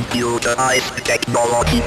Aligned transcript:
computerized 0.00 1.04
technology. 1.04 1.82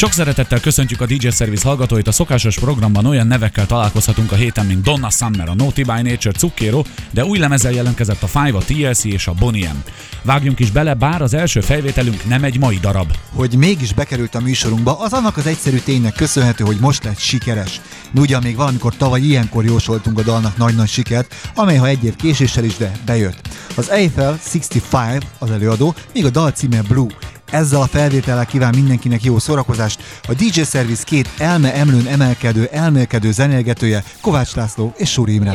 Sok 0.00 0.12
szeretettel 0.12 0.60
köszöntjük 0.60 1.00
a 1.00 1.06
DJ 1.06 1.28
Service 1.28 1.68
hallgatóit. 1.68 2.08
A 2.08 2.12
szokásos 2.12 2.58
programban 2.58 3.06
olyan 3.06 3.26
nevekkel 3.26 3.66
találkozhatunk 3.66 4.32
a 4.32 4.34
héten, 4.34 4.66
mint 4.66 4.82
Donna 4.82 5.10
Summer, 5.10 5.48
a 5.48 5.54
Naughty 5.54 5.82
by 5.82 6.02
Nature, 6.02 6.38
Zucchero, 6.38 6.82
de 7.10 7.24
új 7.24 7.38
lemezzel 7.38 7.72
jelentkezett 7.72 8.22
a 8.22 8.26
Five, 8.26 8.58
a 8.58 8.60
TLC 8.60 9.04
és 9.04 9.26
a 9.26 9.32
Bonnie 9.32 9.72
M. 9.72 9.76
Vágjunk 10.22 10.58
is 10.58 10.70
bele, 10.70 10.94
bár 10.94 11.22
az 11.22 11.34
első 11.34 11.60
felvételünk 11.60 12.28
nem 12.28 12.44
egy 12.44 12.58
mai 12.58 12.78
darab. 12.80 13.12
Hogy 13.34 13.54
mégis 13.56 13.92
bekerült 13.92 14.34
a 14.34 14.40
műsorunkba, 14.40 14.98
az 14.98 15.12
annak 15.12 15.36
az 15.36 15.46
egyszerű 15.46 15.78
ténynek 15.78 16.14
köszönhető, 16.14 16.64
hogy 16.64 16.78
most 16.80 17.04
lett 17.04 17.18
sikeres. 17.18 17.80
Mi 18.10 18.20
ugyan 18.20 18.42
még 18.42 18.56
valamikor 18.56 18.96
tavaly 18.96 19.20
ilyenkor 19.20 19.64
jósoltunk 19.64 20.18
a 20.18 20.22
dalnak 20.22 20.56
nagy-nagy 20.56 20.88
sikert, 20.88 21.34
amely 21.54 21.76
ha 21.76 21.86
egy 21.86 22.04
év 22.04 22.16
késéssel 22.16 22.64
is, 22.64 22.76
de 22.76 22.92
bejött. 23.04 23.48
Az 23.74 23.90
Eiffel 23.90 24.38
65 24.70 25.26
az 25.38 25.50
előadó, 25.50 25.94
míg 26.12 26.24
a 26.24 26.30
dal 26.30 26.50
címe 26.50 26.82
Blue. 26.82 27.08
Ezzel 27.50 27.80
a 27.80 27.86
felvétellel 27.86 28.46
kíván 28.46 28.74
mindenkinek 28.74 29.24
jó 29.24 29.38
szórakozást. 29.38 30.02
A 30.28 30.32
DJ 30.32 30.60
Service 30.62 31.04
két 31.04 31.28
elme 31.38 31.74
emlőn 31.74 32.06
emelkedő, 32.06 32.68
elmélkedő 32.72 33.32
zenélgetője 33.32 34.04
Kovács 34.20 34.54
László 34.54 34.92
és 34.96 35.10
Suri 35.10 35.34
Imre. 35.34 35.52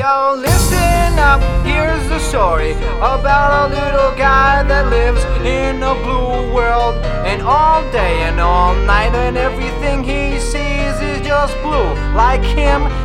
Just 11.26 11.62
blue. 11.62 11.93
Like 12.13 12.46
him, 12.46 13.05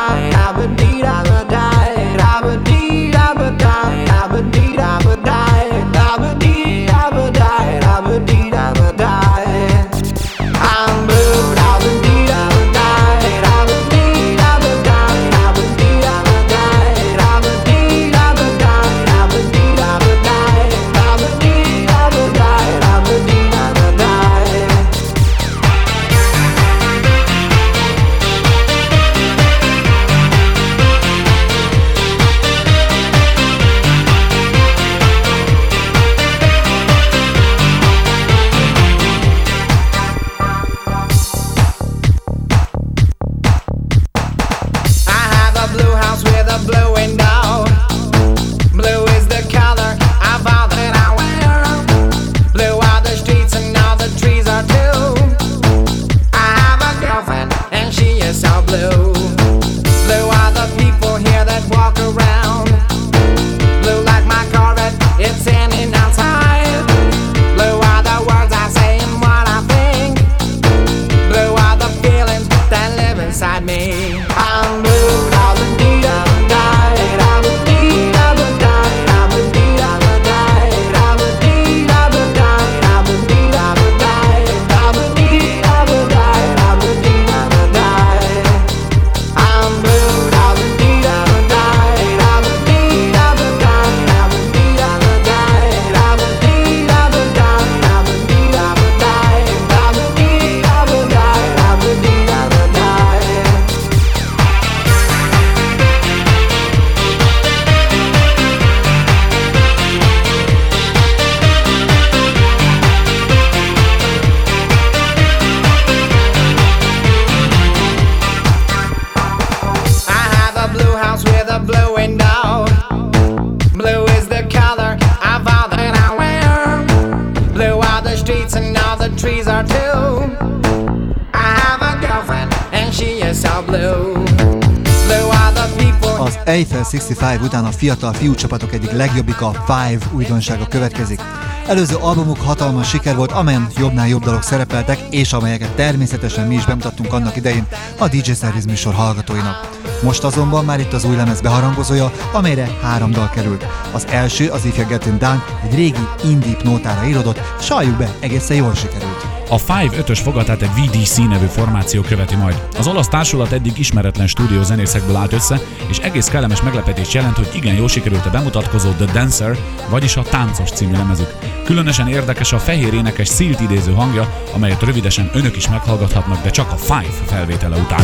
65 137.21 137.45
után 137.45 137.65
a 137.65 137.71
fiatal 137.71 138.13
fiúcsapatok 138.13 138.73
egyik 138.73 138.91
legjobbika, 138.91 139.47
a 139.47 139.63
Five 139.65 140.05
újdonsága 140.13 140.67
következik. 140.67 141.21
Előző 141.67 141.95
albumuk 141.95 142.37
hatalmas 142.37 142.89
siker 142.89 143.15
volt, 143.15 143.31
amelyen 143.31 143.67
jobbnál 143.77 144.07
jobb 144.07 144.23
dalok 144.23 144.43
szerepeltek, 144.43 144.99
és 145.09 145.33
amelyeket 145.33 145.75
természetesen 145.75 146.47
mi 146.47 146.55
is 146.55 146.65
bemutattunk 146.65 147.13
annak 147.13 147.35
idején 147.35 147.67
a 147.97 148.07
DJ 148.07 148.31
Service 148.31 148.67
műsor 148.67 148.93
hallgatóinak. 148.93 149.69
Most 150.03 150.23
azonban 150.23 150.65
már 150.65 150.79
itt 150.79 150.93
az 150.93 151.03
új 151.03 151.15
lemez 151.15 151.41
beharangozója, 151.41 152.11
amelyre 152.33 152.69
három 152.81 153.11
dal 153.11 153.29
került. 153.29 153.65
Az 153.91 154.07
első, 154.09 154.49
az 154.49 154.65
If 154.65 154.77
You're 154.77 154.85
Getting 154.87 155.17
Down, 155.17 155.43
egy 155.63 155.75
régi 155.75 156.07
indie 156.23 156.57
nótára 156.63 157.07
írodott, 157.07 157.39
s 157.59 157.69
halljuk 157.69 157.97
be, 157.97 158.09
egészen 158.19 158.57
jól 158.57 158.75
sikerült. 158.75 159.10
A 159.51 159.57
Five 159.57 160.03
5-ös 160.03 160.19
fogatát 160.23 160.61
egy 160.61 160.69
VDC 160.75 161.17
nevű 161.17 161.45
formáció 161.45 162.01
követi 162.01 162.35
majd. 162.35 162.61
Az 162.77 162.87
olasz 162.87 163.07
társulat 163.07 163.51
eddig 163.51 163.77
ismeretlen 163.77 164.27
stúdió 164.27 164.63
zenészekből 164.63 165.15
állt 165.15 165.33
össze, 165.33 165.59
és 165.89 165.97
egész 165.97 166.27
kellemes 166.27 166.61
meglepetés 166.61 167.13
jelent, 167.13 167.35
hogy 167.35 167.49
igen 167.53 167.75
jól 167.75 167.87
sikerült 167.87 168.25
a 168.25 168.29
bemutatkozó 168.29 168.89
The 168.91 169.05
Dancer, 169.13 169.57
vagyis 169.89 170.15
a 170.15 170.21
Táncos 170.21 170.71
című 170.71 170.91
lemezük. 170.91 171.35
Különösen 171.65 172.07
érdekes 172.07 172.53
a 172.53 172.59
fehér 172.59 172.93
énekes 172.93 173.27
szílt 173.27 173.59
idéző 173.59 173.93
hangja, 173.93 174.33
amelyet 174.53 174.81
rövidesen 174.83 175.29
önök 175.33 175.55
is 175.55 175.69
meghallgathatnak, 175.69 176.43
de 176.43 176.49
csak 176.49 176.71
a 176.71 176.75
Five 176.75 177.25
felvétele 177.25 177.77
után. 177.77 178.01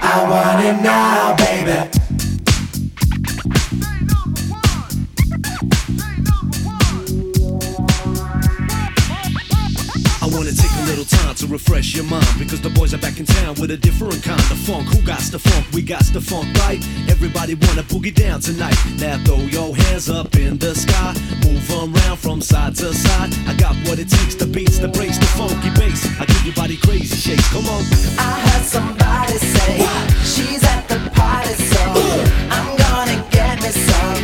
I 0.00 0.24
want 0.28 0.64
it 0.64 0.80
now, 0.80 1.34
baby. 1.36 1.97
refresh 11.48 11.94
your 11.94 12.04
mind 12.04 12.26
because 12.38 12.60
the 12.60 12.70
boys 12.70 12.92
are 12.92 12.98
back 12.98 13.18
in 13.18 13.26
town 13.26 13.54
with 13.60 13.70
a 13.70 13.76
different 13.76 14.22
kind 14.22 14.40
of 14.40 14.58
funk. 14.58 14.86
Who 14.88 15.00
got 15.02 15.20
the 15.32 15.38
funk? 15.38 15.66
We 15.72 15.82
got 15.82 16.04
the 16.12 16.20
funk, 16.20 16.46
right? 16.58 16.80
Everybody 17.08 17.54
wanna 17.54 17.82
boogie 17.84 18.14
down 18.14 18.40
tonight. 18.40 18.76
Now 18.98 19.16
throw 19.24 19.38
your 19.38 19.74
hands 19.76 20.08
up 20.08 20.36
in 20.36 20.58
the 20.58 20.74
sky, 20.74 21.14
move 21.44 21.68
around 21.70 22.18
from 22.18 22.40
side 22.40 22.74
to 22.76 22.92
side. 22.92 23.32
I 23.46 23.54
got 23.54 23.74
what 23.88 23.98
it 23.98 24.08
takes, 24.08 24.34
the 24.34 24.46
beats, 24.46 24.78
the 24.78 24.88
breaks, 24.88 25.18
the 25.18 25.26
funky 25.26 25.70
bass. 25.70 26.06
I 26.20 26.26
give 26.26 26.44
your 26.44 26.54
body 26.54 26.76
crazy 26.76 27.16
shakes. 27.16 27.48
Come 27.52 27.66
on. 27.66 27.82
I 28.18 28.40
heard 28.46 28.64
somebody 28.64 29.38
say 29.38 29.78
what? 29.78 30.10
she's 30.24 30.62
at 30.64 30.88
the 30.88 30.98
party, 31.14 31.54
so 31.54 31.80
Ooh. 31.96 32.24
I'm 32.50 32.76
gonna 32.76 33.18
get 33.30 33.62
me 33.62 33.70
some. 33.70 34.22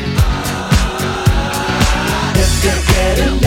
If 2.36 2.64
you 2.64 2.94
get 2.94 3.18
it. 3.18 3.43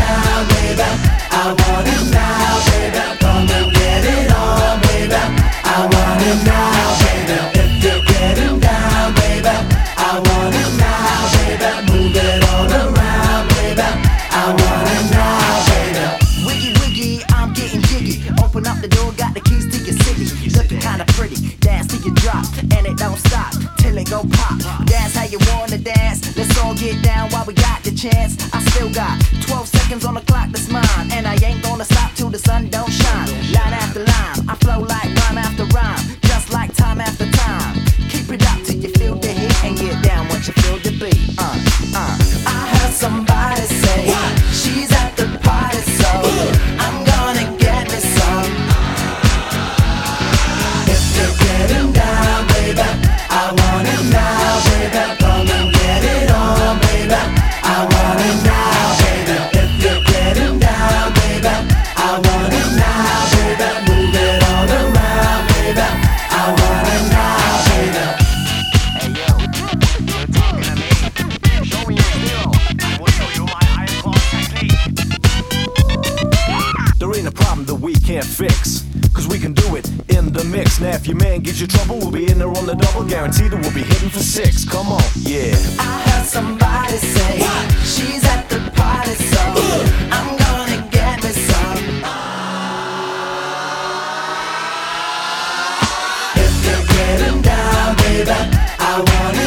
get 26.88 27.04
down 27.04 27.30
while 27.32 27.46
we 27.46 27.54
got 27.54 27.84
the 27.84 27.92
chance. 27.92 28.34
I 28.54 28.60
still 28.72 28.90
got 28.94 29.20
12 29.42 29.68
seconds 29.68 30.06
on 30.06 30.14
the 30.14 30.22
clock 30.22 30.48
that's 30.52 30.70
mine. 30.70 31.12
And 31.12 31.28
I 31.28 31.36
ain't 31.44 31.62
gonna 31.62 31.84
stop 31.84 32.14
till 32.16 32.30
the 32.30 32.40
sun 32.40 32.70
don't 32.70 32.90
shine. 32.90 33.28
Line 33.56 33.74
after 33.84 34.00
line, 34.00 34.40
I 34.48 34.56
flow 34.64 34.80
like 34.80 34.97
Your 81.08 81.16
man 81.16 81.40
gives 81.40 81.62
you 81.62 81.68
trouble, 81.68 82.00
we'll 82.00 82.12
be 82.12 82.30
in 82.30 82.38
there 82.38 82.50
on 82.50 82.66
the 82.66 82.76
double. 82.76 83.06
Guaranteed 83.08 83.52
that 83.52 83.62
we'll 83.62 83.74
be 83.74 83.82
hitting 83.82 84.10
for 84.10 84.20
six. 84.20 84.66
Come 84.66 84.88
on, 84.88 85.02
yeah. 85.16 85.56
I 85.80 86.02
heard 86.04 86.26
somebody 86.28 86.98
say 86.98 87.40
what? 87.40 87.72
she's 87.86 88.26
at 88.26 88.50
the 88.50 88.60
party, 88.76 89.12
so 89.16 89.40
Ugh. 89.40 89.90
I'm 90.12 90.36
gonna 90.36 90.86
get 90.92 91.24
me 91.24 91.30
some. 91.30 91.78
If 96.36 96.54
you're 96.66 96.86
getting 96.98 97.42
down, 97.42 97.96
baby, 97.96 98.32
I 98.78 99.06
wanna. 99.08 99.47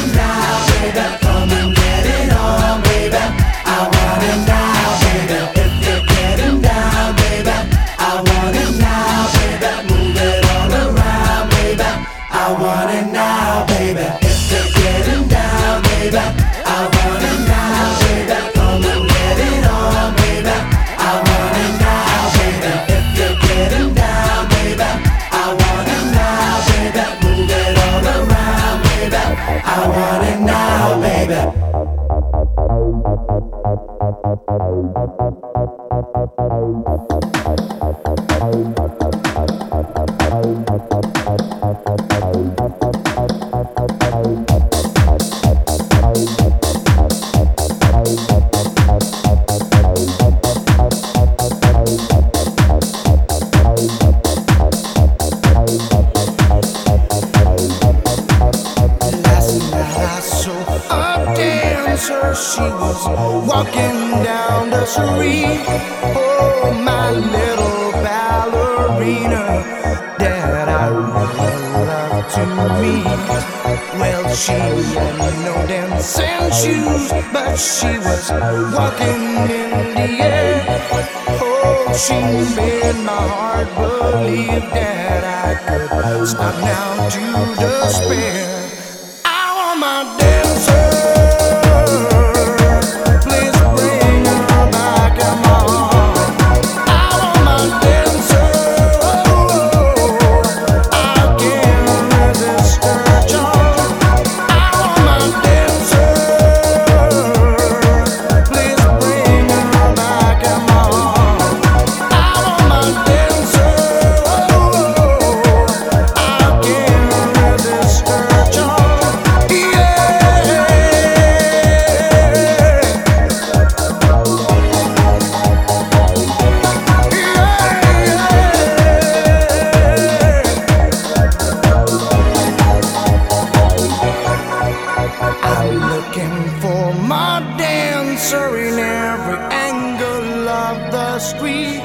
answering 138.20 138.78
every 138.78 139.38
angle 139.50 140.48
of 140.48 140.92
the 140.92 141.18
street. 141.18 141.80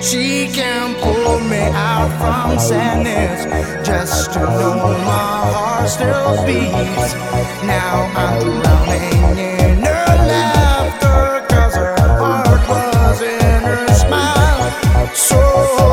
She 0.00 0.48
can 0.50 0.94
pull 1.02 1.40
me 1.40 1.60
out 1.74 2.08
from 2.18 2.58
sadness 2.58 3.44
just 3.86 4.32
to 4.32 4.40
know 4.40 4.76
my 5.04 5.52
heart 5.52 5.88
still 5.90 6.36
beats. 6.46 7.12
Now 7.64 8.10
I'm 8.16 8.62
drowning 8.62 9.38
in 9.38 9.78
her 9.84 10.06
laughter, 10.32 11.54
cause 11.54 11.74
her 11.74 11.96
heart 12.16 12.68
was 12.68 13.20
in 13.20 13.62
her 13.62 13.88
smile. 13.94 15.14
So 15.14 15.87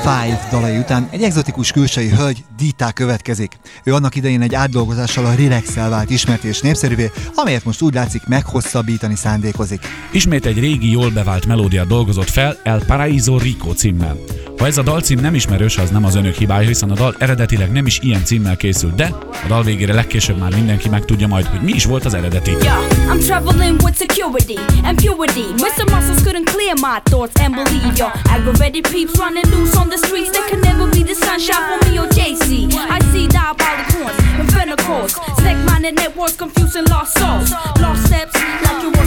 Five 0.00 0.48
dalai 0.50 0.78
után 0.78 1.08
egy 1.10 1.22
egzotikus 1.22 1.72
külsői 1.72 2.08
hölgy 2.08 2.44
Dita 2.56 2.92
következik. 2.92 3.58
Ő 3.84 3.94
annak 3.94 4.14
idején 4.14 4.40
egy 4.40 4.54
átdolgozással 4.54 5.24
a 5.24 5.34
relax 5.34 5.74
vált 5.74 6.10
ismert 6.10 6.44
és 6.44 6.60
népszerűvé, 6.60 7.10
amelyet 7.34 7.64
most 7.64 7.82
úgy 7.82 7.94
látszik 7.94 8.26
meghosszabbítani 8.26 9.14
szándékozik. 9.14 9.80
Ismét 10.10 10.46
egy 10.46 10.58
régi, 10.58 10.90
jól 10.90 11.10
bevált 11.10 11.46
melódia 11.46 11.84
dolgozott 11.84 12.28
fel 12.30 12.56
El 12.62 12.84
Paraíso 12.84 13.38
Rico 13.38 13.72
címmel. 13.72 14.16
Ha 14.60 14.66
ez 14.66 14.78
a 14.78 14.82
dalcím 14.82 15.20
nem 15.20 15.34
ismerős, 15.34 15.76
az 15.76 15.90
nem 15.90 16.04
az 16.04 16.14
önök 16.14 16.34
hibája, 16.34 16.66
hiszen 16.68 16.90
a 16.90 16.94
dal 16.94 17.14
eredetileg 17.18 17.72
nem 17.72 17.86
is 17.86 17.98
ilyen 18.02 18.24
címmel 18.24 18.56
készült, 18.56 18.94
de 18.94 19.04
a 19.44 19.46
dal 19.48 19.62
végére 19.62 19.94
legkésőbb 19.94 20.38
már 20.38 20.54
mindenki 20.54 20.88
megtudja 20.88 21.26
majd, 21.26 21.46
hogy 21.46 21.60
mi 21.60 21.72
is 21.72 21.84
volt 21.84 22.04
az 22.04 22.14
eredeti. 22.14 22.50
I'm 22.50 23.26
traveling 23.26 23.82
with 23.82 23.96
security 23.96 24.58
and 24.84 25.02
purity. 25.02 25.46
Mr. 25.64 25.84
Muscles 25.92 26.20
couldn't 26.22 26.48
clear 26.54 26.74
my 26.74 26.98
thoughts 27.10 27.40
and 27.44 27.54
believe 27.54 27.92
ya. 27.96 28.08
Aggravated 28.34 28.88
peeps 28.92 29.14
running 29.18 29.48
loose 29.54 29.78
on 29.78 29.88
the 29.88 29.98
streets. 30.06 30.30
They 30.30 30.44
could 30.50 30.62
never 30.70 30.86
be 30.96 31.02
the 31.10 31.16
sunshine 31.26 31.64
for 31.68 31.78
me 31.86 31.98
or 32.00 32.08
JC. 32.18 32.50
I 32.96 32.98
see 33.12 33.26
diabolic 33.36 33.88
horns 33.94 34.18
and 34.40 34.48
venicles. 34.56 35.10
Snake 35.40 35.62
minded 35.70 35.94
networks 36.02 36.36
confusing 36.42 36.86
lost 36.94 37.12
souls. 37.18 37.48
Lost 37.82 38.00
steps 38.08 38.34
like 38.64 38.80
you 38.84 38.99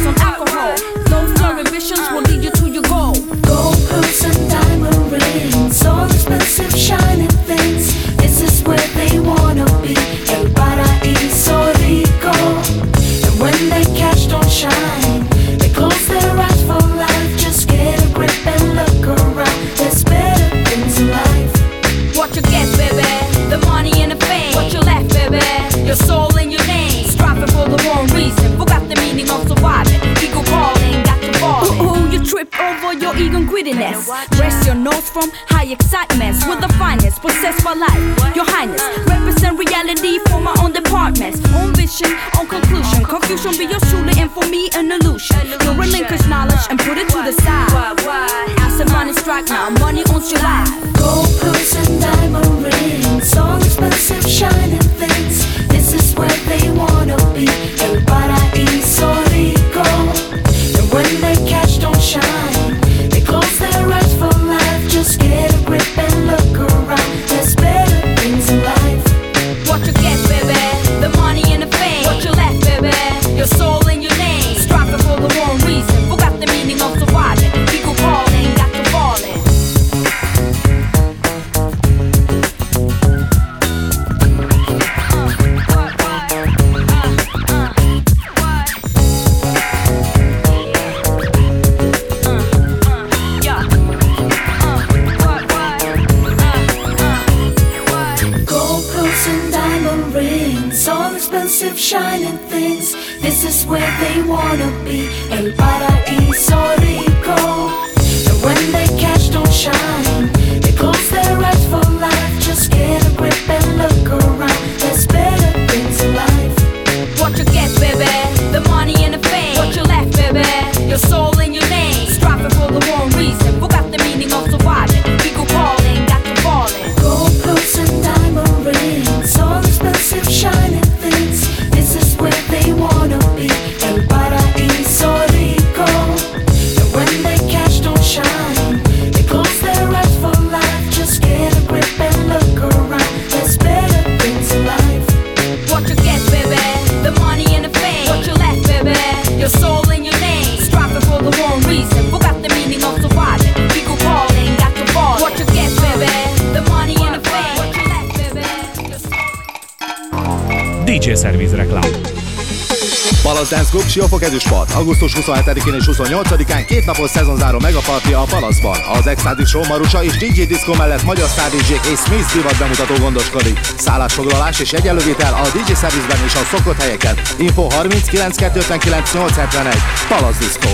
Palace 163.44 163.62
Dance 163.62 163.78
Club 163.78 163.90
Siófok 163.90 164.24
Ezüstpart. 164.24 164.72
Augusztus 164.72 165.14
27-én 165.16 165.74
és 165.74 165.84
28-án 165.92 166.64
két 166.68 166.86
napos 166.86 167.10
szezonzáró 167.10 167.60
megaparti 167.60 168.14
a 168.14 168.24
Palaszban. 168.30 168.78
Az 168.94 169.08
Extatic 169.08 169.48
Show 169.48 169.66
Marusa 169.68 170.04
és 170.04 170.18
DJ 170.18 170.44
Disco 170.44 170.76
mellett 170.76 171.04
magyar 171.04 171.28
sztár 171.28 171.50
és 171.54 172.00
Smith 172.00 172.34
divat 172.34 172.58
bemutató 172.58 172.94
gondoskodik. 172.94 173.60
Szállásfoglalás 173.78 174.60
és 174.60 174.74
egyenlővétel 174.74 175.34
a 175.34 175.42
DJ 175.42 175.74
Service-ben 175.74 176.26
és 176.26 176.36
a 176.36 176.58
szokott 176.58 176.82
helyeken. 176.82 177.16
Info 177.38 177.70
39 177.70 178.36
259 178.36 179.14
871. 179.14 179.74
Palace 180.08 180.40
Disco. 180.40 180.70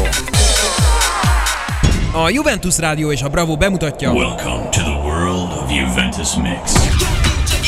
A 2.12 2.30
Juventus 2.30 2.78
Rádió 2.78 3.12
és 3.12 3.22
a 3.22 3.28
Bravo 3.28 3.56
bemutatja. 3.56 4.12
Welcome 4.12 4.70
to 4.70 4.82
the 4.82 5.00
world 5.04 5.52
of 5.64 5.72
Juventus 5.72 6.36
Mix. 6.36 7.09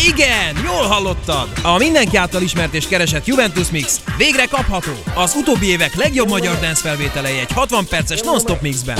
Igen, 0.07 0.63
jól 0.63 0.87
hallottad! 0.87 1.47
A 1.61 1.77
mindenki 1.77 2.17
által 2.17 2.41
ismert 2.41 2.73
és 2.73 2.87
keresett 2.87 3.25
Juventus 3.25 3.69
Mix 3.69 3.99
végre 4.17 4.45
kapható. 4.45 4.91
Az 5.15 5.33
utóbbi 5.35 5.65
évek 5.65 5.95
legjobb 5.95 6.29
magyar 6.29 6.59
dance 6.59 6.81
felvételei 6.81 7.39
egy 7.39 7.51
60 7.51 7.87
perces 7.87 8.21
non-stop 8.21 8.61
mixben. 8.61 8.95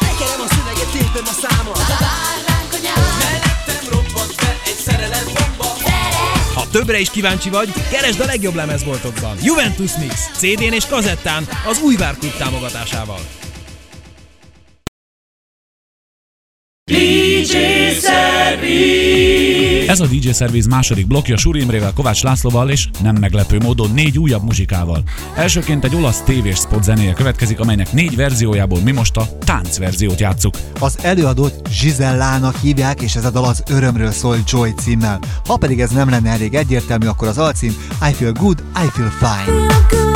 Tekerem 0.00 0.40
a 0.40 0.54
szöveget, 0.54 0.90
tépem 0.92 1.24
a 1.24 1.46
számot. 1.46 1.78
Ha 6.54 6.66
többre 6.70 6.98
is 6.98 7.10
kíváncsi 7.10 7.50
vagy, 7.50 7.72
keresd 7.90 8.20
a 8.20 8.24
legjobb 8.24 8.54
lemezboltokban. 8.54 9.36
Juventus 9.42 9.90
Mix, 9.98 10.30
CD-n 10.36 10.72
és 10.72 10.86
kazettán 10.86 11.48
az 11.66 11.80
új 11.82 11.94
Klub 11.94 12.36
támogatásával. 12.38 13.20
Ez 19.96 20.02
a 20.02 20.06
DJ 20.06 20.30
Service 20.30 20.68
második 20.68 21.06
blokja 21.06 21.36
Suri 21.36 21.60
Imrével, 21.60 21.92
Kovács 21.92 22.22
Lászlóval 22.22 22.70
és 22.70 22.88
nem 23.02 23.16
meglepő 23.20 23.58
módon 23.58 23.90
négy 23.90 24.18
újabb 24.18 24.44
muzsikával. 24.44 25.02
Elsőként 25.34 25.84
egy 25.84 25.94
olasz 25.94 26.20
tévés 26.20 26.56
spot 26.56 26.82
zenéje 26.82 27.12
következik, 27.12 27.60
amelynek 27.60 27.92
négy 27.92 28.16
verziójából 28.16 28.80
mi 28.80 28.92
most 28.92 29.16
a 29.16 29.28
tánc 29.38 29.78
verziót 29.78 30.20
játszuk. 30.20 30.54
Az 30.80 30.98
előadót 31.02 31.68
Gisellának 31.80 32.56
hívják, 32.56 33.00
és 33.00 33.14
ez 33.14 33.24
a 33.24 33.30
dal 33.30 33.44
az 33.44 33.62
Örömről 33.70 34.10
szól 34.10 34.36
Joy 34.46 34.74
címmel. 34.74 35.20
Ha 35.46 35.56
pedig 35.56 35.80
ez 35.80 35.90
nem 35.90 36.08
lenne 36.08 36.30
elég 36.30 36.54
egyértelmű, 36.54 37.06
akkor 37.06 37.28
az 37.28 37.38
alcím 37.38 37.76
I 38.08 38.12
Feel 38.12 38.32
Good, 38.32 38.62
I 38.84 38.88
Feel 38.92 39.10
Fine. 39.10 39.66
Just 39.90 40.15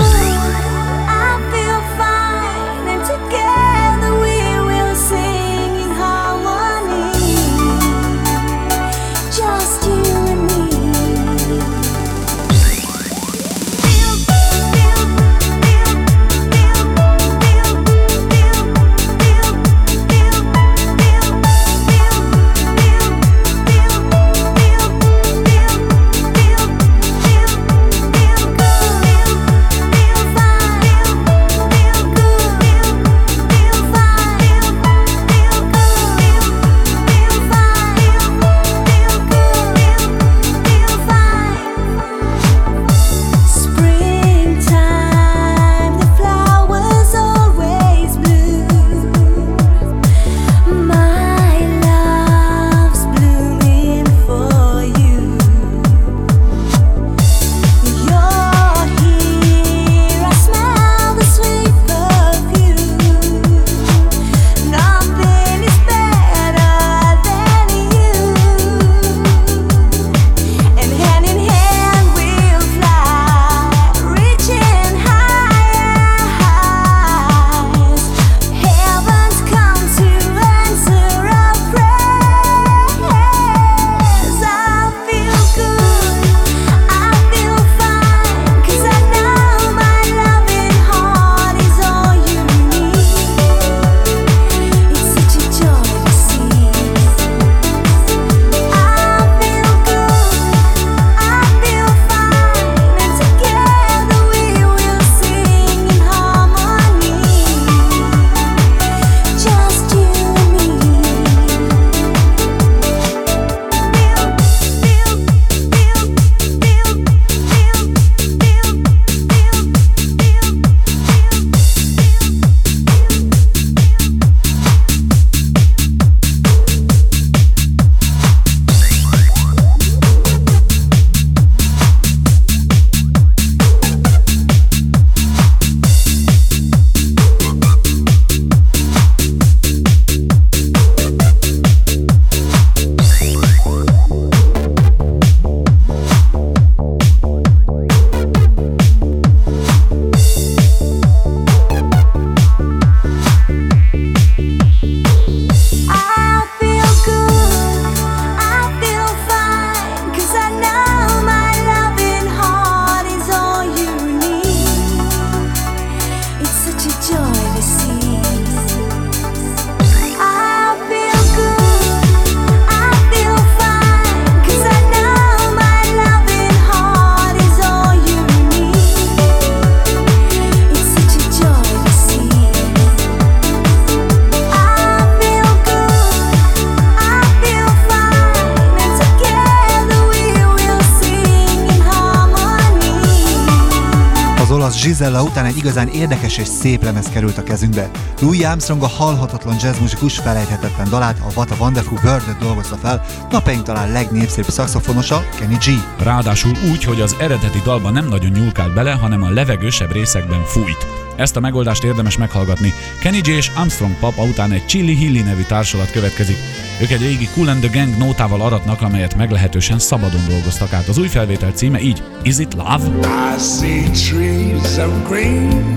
Gisella 194.83 195.23
után 195.23 195.45
egy 195.45 195.57
igazán 195.57 195.89
érdekes 195.89 196.39
és 196.39 196.47
szép 196.47 196.83
lemez 196.83 197.09
került 197.09 197.39
a 197.39 197.43
kezünkbe. 197.43 197.91
Louis 198.21 198.45
Armstrong 198.45 198.83
a 198.83 198.89
halhatatlan 198.89 199.57
jazzmusikus 199.61 200.19
felejthetetlen 200.19 200.89
dalát, 200.89 201.19
a 201.19 201.33
What 201.35 201.51
a 201.51 201.55
Wonderful 201.59 201.99
world 202.05 202.37
dolgozta 202.41 202.77
fel, 202.77 203.05
napjaink 203.31 203.63
talán 203.63 203.93
legnépszerűbb 203.93 204.51
szaxofonosa, 204.51 205.25
Kenny 205.39 205.57
G. 205.57 206.03
Ráadásul 206.03 206.53
úgy, 206.71 206.85
hogy 206.85 207.01
az 207.01 207.17
eredeti 207.21 207.61
dalban 207.65 207.93
nem 207.93 208.09
nagyon 208.09 208.31
nyúlkált 208.31 208.75
bele, 208.75 208.93
hanem 208.93 209.23
a 209.23 209.31
levegősebb 209.31 209.93
részekben 209.93 210.45
fújt. 210.45 211.00
Ezt 211.21 211.37
a 211.37 211.41
megoldást 211.41 211.85
érdemes 211.85 212.17
meghallgatni. 212.17 212.73
Kenny 213.01 213.21
G 213.21 213.27
és 213.27 213.51
Armstrong 213.55 213.95
Papa 213.99 214.23
után 214.23 214.53
egy 214.53 214.67
Chili 214.67 214.95
Hilly 214.95 215.23
nevű 215.23 215.43
társulat 215.43 215.91
következik. 215.91 216.37
Ők 216.81 216.91
egy 216.91 217.01
régi 217.01 217.29
Cool 217.35 217.49
and 217.49 217.61
the 217.61 217.79
Gang 217.79 217.99
nótával 217.99 218.41
aratnak, 218.41 218.83
amelyet 218.83 219.17
meglehetősen 219.17 219.79
szabadon 219.79 220.21
dolgoztak 220.29 220.73
át. 220.73 220.89
Az 220.89 220.99
új 220.99 221.07
felvétel 221.07 221.51
címe 221.51 221.81
így 221.81 222.03
Is 222.23 222.39
it 222.39 222.55
Love? 222.55 222.87
I 223.35 223.39
see 223.39 223.91
trees 223.91 224.77
of 224.77 225.09
green, 225.09 225.77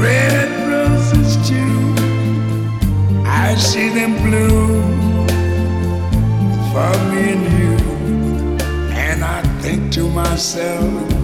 red 0.00 0.48
roses 0.68 1.48
too. 1.48 1.94
I 3.24 3.56
see 3.56 3.88
them 3.88 4.14
bloom 4.22 5.26
for 6.72 6.96
me 7.10 7.32
and 7.32 7.58
you. 7.58 7.76
And 9.10 9.22
I 9.22 9.62
think 9.62 9.92
to 9.92 10.08
myself, 10.08 11.23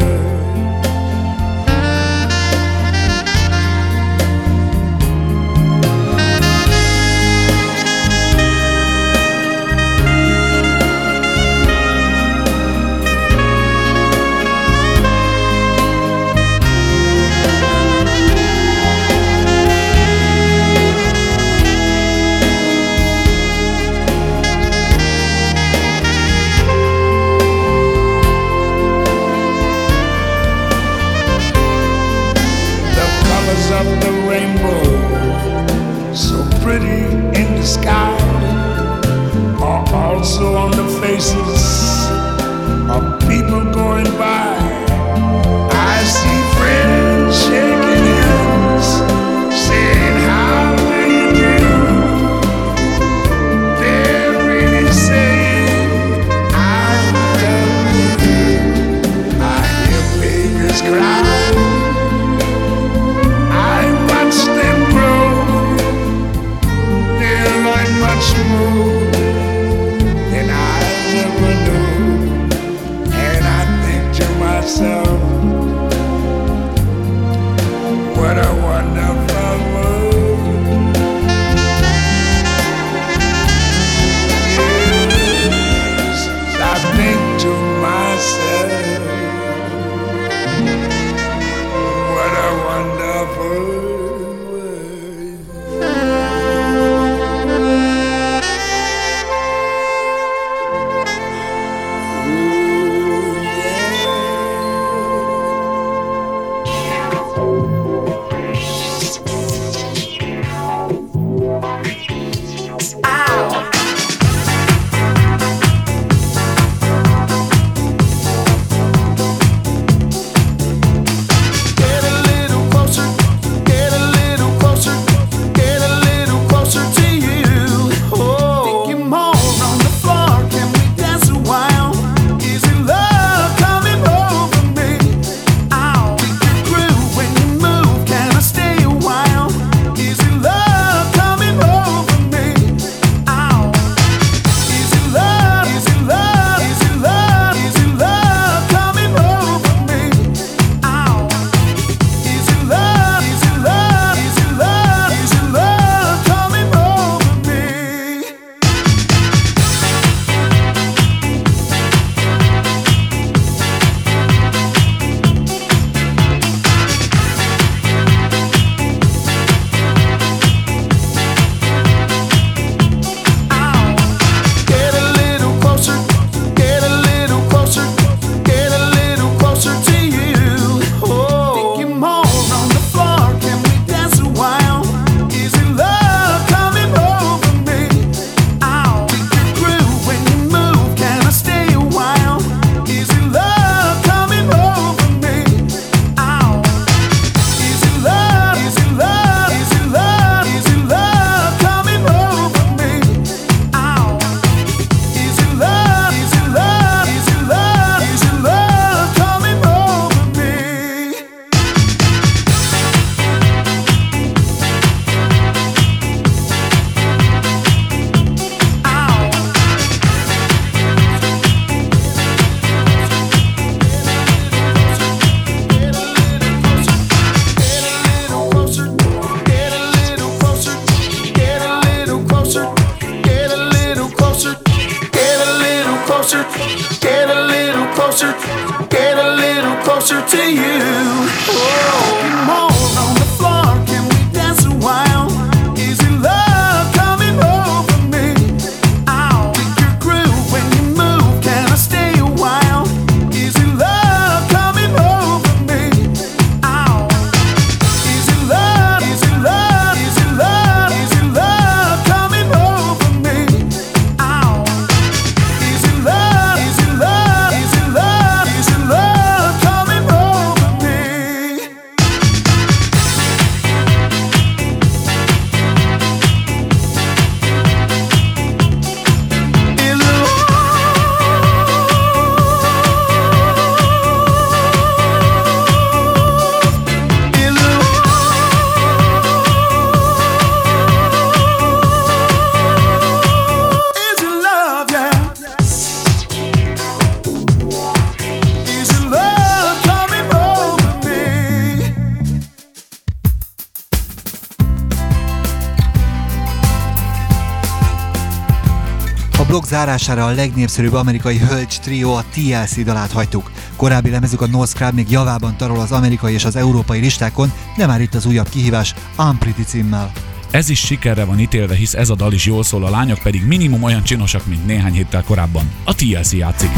zárására 309.81 310.25
a 310.25 310.31
legnépszerűbb 310.31 310.93
amerikai 310.93 311.37
hölgy 311.37 311.79
trió 311.81 312.13
a 312.13 312.23
TLC 312.33 312.83
dalát 312.83 313.11
hagytuk. 313.11 313.51
Korábbi 313.75 314.09
lemezük 314.09 314.41
a 314.41 314.47
No 314.47 314.65
Scrub 314.65 314.93
még 314.93 315.11
javában 315.11 315.57
tarol 315.57 315.79
az 315.79 315.91
amerikai 315.91 316.33
és 316.33 316.45
az 316.45 316.55
európai 316.55 316.99
listákon, 316.99 317.51
de 317.77 317.85
már 317.85 318.01
itt 318.01 318.13
az 318.13 318.25
újabb 318.25 318.49
kihívás 318.49 318.93
Unpretty 319.17 319.63
címmel. 319.65 320.11
Ez 320.51 320.69
is 320.69 320.79
sikerre 320.79 321.23
van 321.23 321.39
ítélve, 321.39 321.75
hisz 321.75 321.93
ez 321.93 322.09
a 322.09 322.15
dal 322.15 322.33
is 322.33 322.45
jól 322.45 322.63
szól, 322.63 322.85
a 322.85 322.89
lányok 322.89 323.19
pedig 323.23 323.45
minimum 323.45 323.83
olyan 323.83 324.03
csinosak, 324.03 324.47
mint 324.47 324.65
néhány 324.65 324.93
héttel 324.93 325.23
korábban. 325.23 325.71
A 325.83 325.95
TLC 325.95 326.33
játszik. 326.33 326.69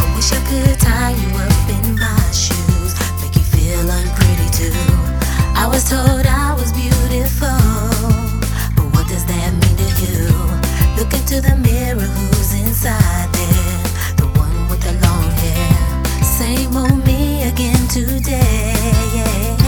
To 11.34 11.42
the 11.42 11.56
mirror, 11.56 12.06
who 12.06 12.33
the 12.84 14.28
one 14.36 14.67
with 14.67 14.82
the 14.82 14.91
long 15.08 15.24
hair. 15.24 16.24
Same 16.24 16.76
old 16.76 17.06
me 17.06 17.43
again 17.43 17.88
today. 17.88 18.74
Yeah. 19.15 19.62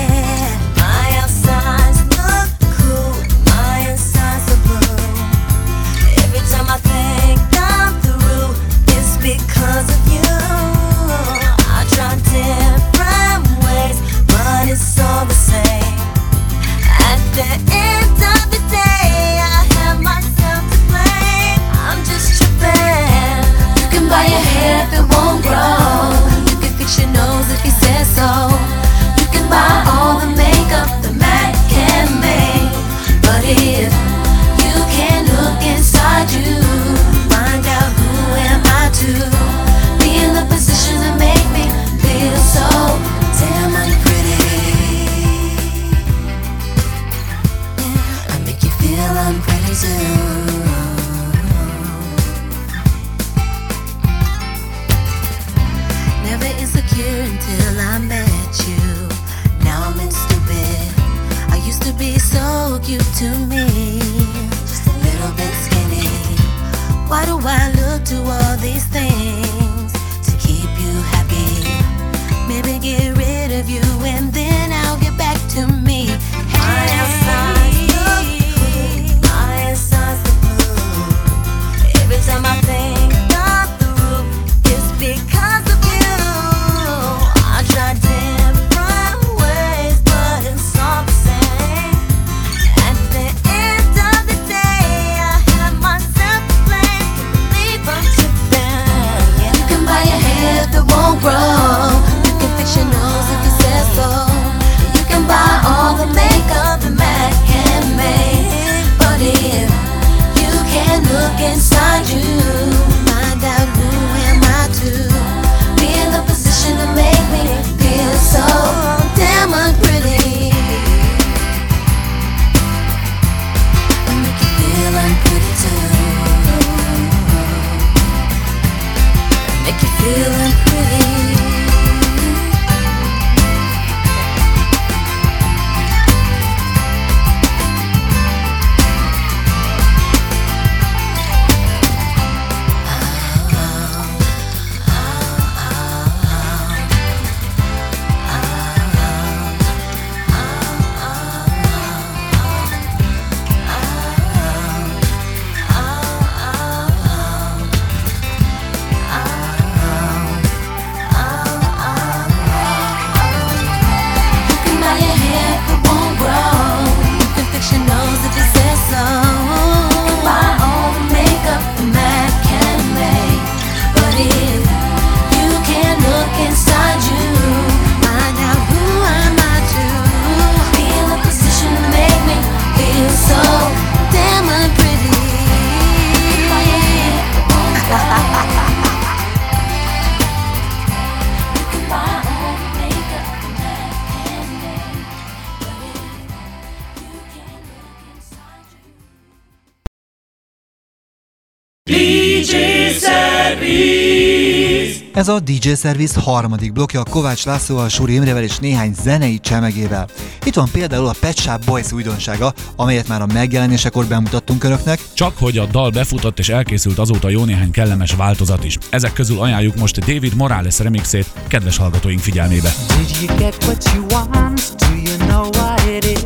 Ez 205.15 205.27
a 205.27 205.39
DJ 205.39 205.73
Service 205.73 206.19
harmadik 206.19 206.73
blokja 206.73 207.03
Kovács 207.03 207.45
Lászlóval, 207.45 207.89
Suri 207.89 208.13
Imrével 208.13 208.43
és 208.43 208.57
néhány 208.57 208.93
zenei 209.03 209.39
csemegével. 209.39 210.07
Itt 210.43 210.53
van 210.53 210.69
például 210.71 211.07
a 211.07 211.15
Pet 211.19 211.39
Shop 211.39 211.65
Boys 211.65 211.91
újdonsága, 211.91 212.53
amelyet 212.75 213.07
már 213.07 213.21
a 213.21 213.25
megjelenésekor 213.25 214.05
bemutattunk 214.05 214.63
önöknek. 214.63 214.99
Csak 215.13 215.37
hogy 215.37 215.57
a 215.57 215.65
dal 215.65 215.89
befutott 215.89 216.39
és 216.39 216.49
elkészült 216.49 216.99
azóta 216.99 217.29
jó 217.29 217.43
néhány 217.43 217.71
kellemes 217.71 218.13
változat 218.13 218.63
is. 218.63 218.77
Ezek 218.89 219.13
közül 219.13 219.39
ajánljuk 219.39 219.75
most 219.75 219.99
David 219.99 220.35
Morales 220.35 220.79
remixét 220.79 221.27
kedves 221.47 221.77
hallgatóink 221.77 222.19
figyelmébe. 222.19 222.73
Did 222.87 223.17
you 223.21 223.37
get 223.37 223.63
what 223.63 223.89
you 223.93 224.05
want? 224.09 224.75
Do 224.77 224.95
you 225.11 225.17
know 225.17 225.49
what 225.49 225.81
it 225.87 226.05
is? 226.05 226.23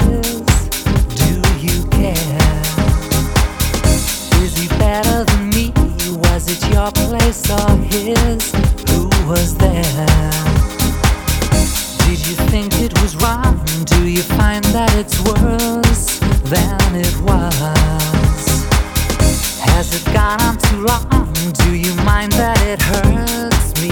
Do 1.15 1.39
you 1.61 1.87
care? 1.89 2.37
Is 4.43 4.59
he 4.59 4.67
better 4.77 5.23
than 5.23 5.47
me? 5.47 5.71
Was 6.21 6.47
it 6.47 6.73
your 6.73 6.91
place 6.91 7.49
or 7.49 7.77
his? 7.89 8.78
Was 9.29 9.53
there? 9.57 10.07
Did 12.07 12.19
you 12.27 12.35
think 12.49 12.73
it 12.81 12.99
was 12.99 13.15
wrong? 13.17 13.63
Do 13.85 14.07
you 14.09 14.23
find 14.23 14.65
that 14.73 14.95
it's 14.95 15.19
worse 15.19 16.17
than 16.49 16.95
it 16.95 17.15
was? 17.21 18.47
Has 19.59 19.93
it 19.93 20.03
gone 20.15 20.41
on 20.41 20.57
too 20.57 20.81
long? 20.81 21.27
Do 21.53 21.75
you 21.75 21.93
mind 21.97 22.31
that 22.31 22.59
it 22.65 22.81
hurts 22.81 23.79
me 23.79 23.91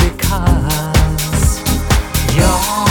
because 0.00 1.60
you're 2.34 2.89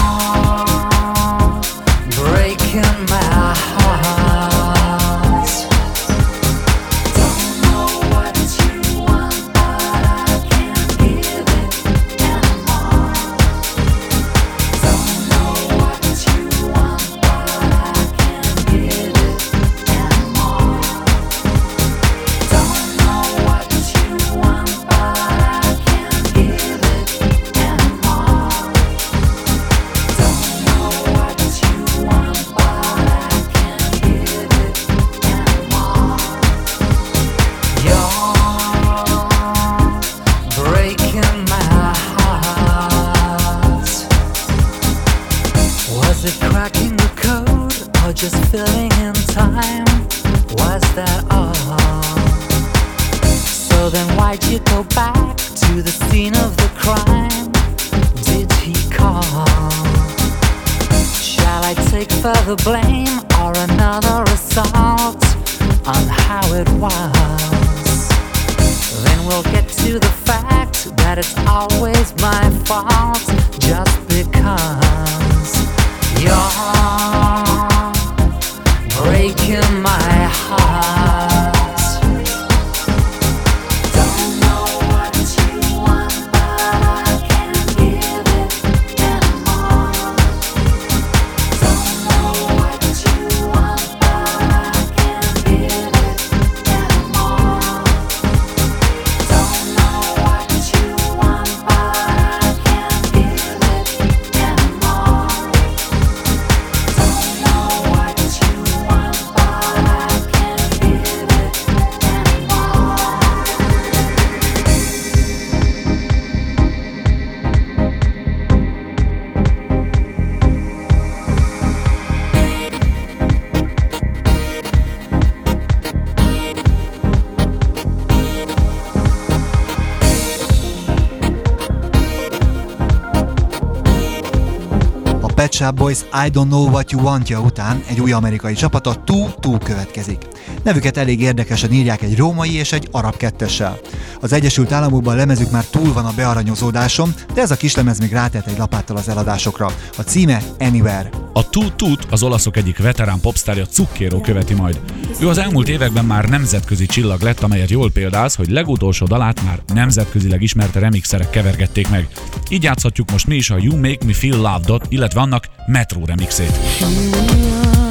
Pet 135.39 135.53
Shop 135.53 135.75
Boys 135.75 136.05
I 136.25 136.29
Don't 136.29 136.47
Know 136.47 136.69
What 136.69 136.91
You 136.91 137.03
Want-ja 137.03 137.39
után 137.39 137.83
egy 137.89 137.99
új 137.99 138.11
amerikai 138.11 138.53
csapat, 138.53 138.87
a 138.87 139.03
Two 139.03 139.27
Two 139.39 139.57
következik. 139.57 140.27
Nevüket 140.69 140.97
elég 140.97 141.21
érdekesen 141.21 141.71
írják 141.71 142.01
egy 142.01 142.17
római 142.17 142.55
és 142.55 142.71
egy 142.71 142.87
arab 142.91 143.17
kettessel. 143.17 143.79
Az 144.21 144.33
Egyesült 144.33 144.71
Államokban 144.71 145.15
lemezük 145.15 145.51
már 145.51 145.63
túl 145.63 145.93
van 145.93 146.05
a 146.05 146.13
bearanyozódáson, 146.15 147.13
de 147.33 147.41
ez 147.41 147.51
a 147.51 147.55
kislemez 147.55 147.99
még 147.99 148.11
rátett 148.11 148.47
egy 148.47 148.57
lapáttal 148.57 148.97
az 148.97 149.09
eladásokra. 149.09 149.71
A 149.97 150.01
címe 150.01 150.41
Anywhere. 150.59 151.09
A 151.33 151.49
Tut 151.49 151.75
Tut 151.75 152.07
az 152.09 152.23
olaszok 152.23 152.57
egyik 152.57 152.77
veterán 152.77 153.19
popstárja 153.19 153.65
Zucchero 153.71 154.21
követi 154.21 154.53
majd. 154.53 154.79
Ő 155.21 155.27
az 155.27 155.37
elmúlt 155.37 155.67
években 155.67 156.05
már 156.05 156.29
nemzetközi 156.29 156.85
csillag 156.85 157.21
lett, 157.21 157.39
amelyet 157.39 157.69
jól 157.69 157.91
példálsz, 157.91 158.35
hogy 158.35 158.49
legutolsó 158.49 159.05
dalát 159.05 159.43
már 159.43 159.59
nemzetközileg 159.73 160.41
ismert 160.41 160.75
remixerek 160.75 161.29
kevergették 161.29 161.89
meg. 161.89 162.07
Így 162.49 162.63
játszhatjuk 162.63 163.11
most 163.11 163.27
mi 163.27 163.35
is 163.35 163.49
a 163.49 163.57
You 163.57 163.75
Make 163.75 164.05
Me 164.05 164.13
Feel 164.13 164.37
Loved-ot, 164.37 164.85
illetve 164.89 165.21
annak 165.21 165.49
Metro 165.67 166.05
remixét. 166.05 166.59
I 166.79 167.88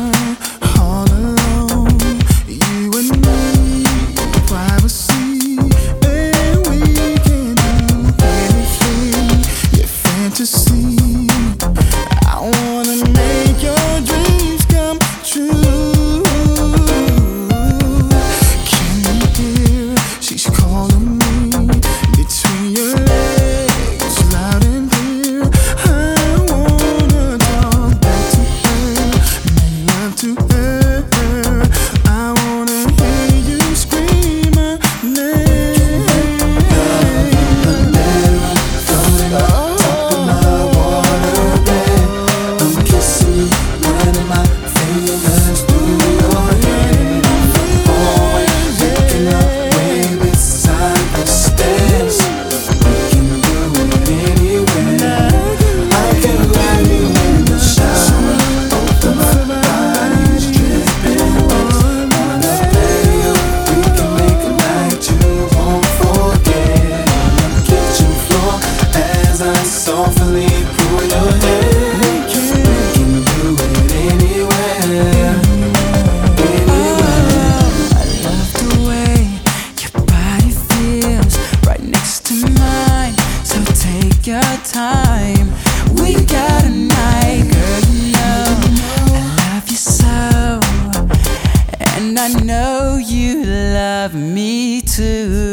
love 94.09 94.15
me 94.15 94.81
too, 94.81 95.47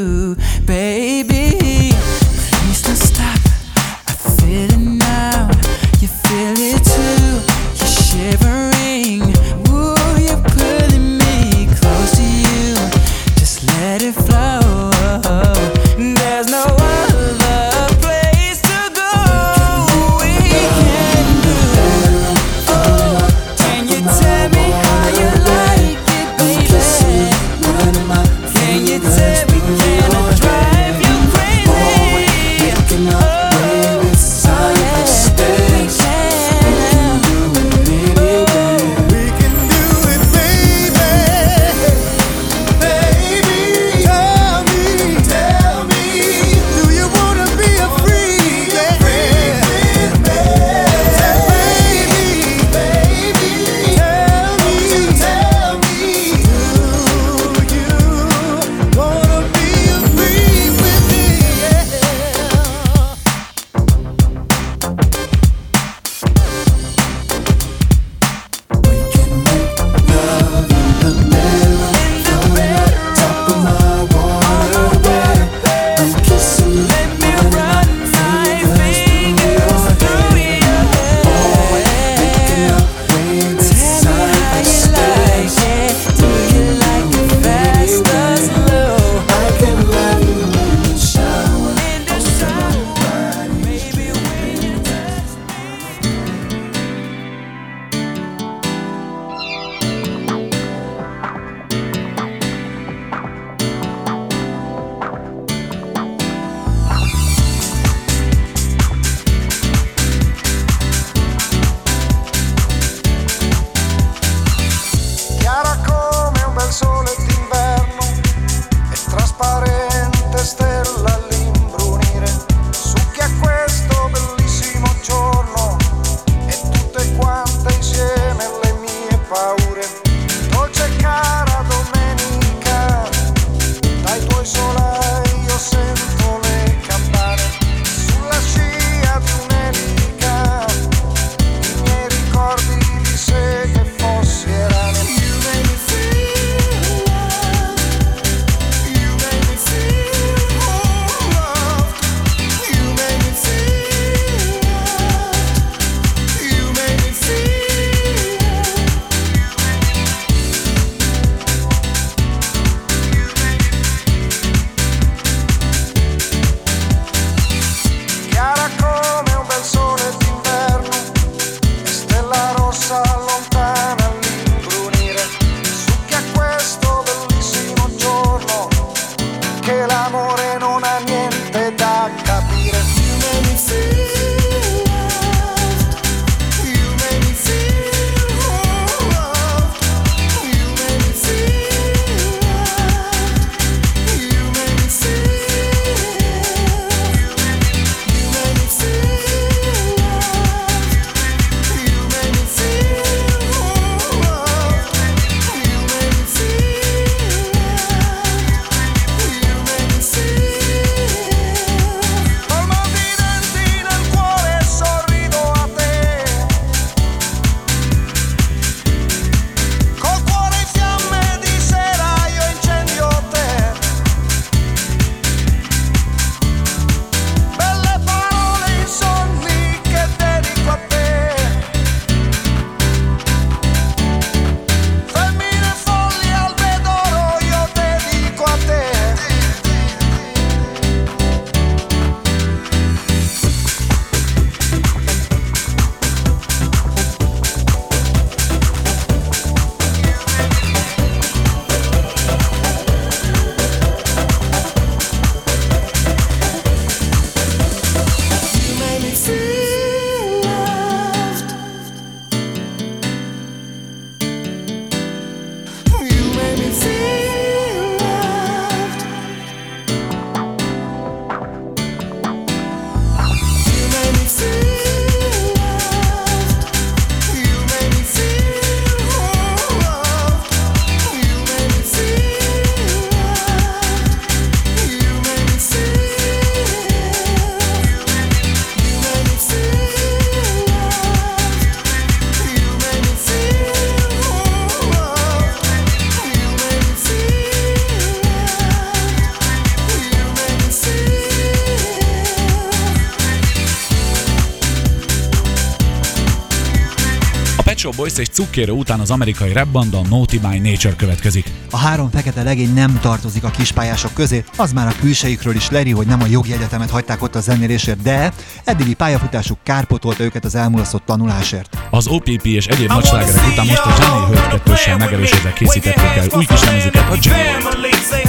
Boys 308.05 308.17
és 308.17 308.27
Cukkérő 308.27 308.71
után 308.71 308.99
az 308.99 309.11
amerikai 309.11 309.53
rapbanda 309.53 310.01
Naughty 310.09 310.37
by 310.37 310.57
Nature 310.57 310.95
következik. 310.95 311.51
A 311.71 311.77
három 311.77 312.09
fekete 312.09 312.43
legény 312.43 312.73
nem 312.73 312.99
tartozik 313.01 313.43
a 313.43 313.49
kispályások 313.49 314.13
közé, 314.13 314.43
az 314.57 314.73
már 314.73 314.87
a 314.87 314.95
külsejükről 314.99 315.55
is 315.55 315.69
leri, 315.69 315.91
hogy 315.91 316.07
nem 316.07 316.21
a 316.21 316.25
jogi 316.25 316.53
egyetemet 316.53 316.89
hagyták 316.89 317.21
ott 317.21 317.35
a 317.35 317.39
zenélésért, 317.39 318.01
de 318.01 318.33
eddigi 318.63 318.93
pályafutásuk 318.93 319.57
kárpotolta 319.63 320.23
őket 320.23 320.45
az 320.45 320.55
elmulasztott 320.55 321.05
tanulásért. 321.05 321.77
Az 321.89 322.07
OPP 322.07 322.45
és 322.45 322.67
egyéb 322.67 322.87
nagy 322.87 323.05
slágerek 323.05 323.47
után 323.47 323.65
most 323.65 323.85
a 323.85 323.93
Johnny 323.99 324.25
Hurt 324.25 324.49
kettőssel 324.49 324.97
megerősödve 324.97 325.53
készítették 325.53 326.15
el 326.17 326.27
új 326.35 326.45
kis 326.45 326.63
lemezüket, 326.63 327.09
a 327.09 327.17
Jamboree. 327.21 328.24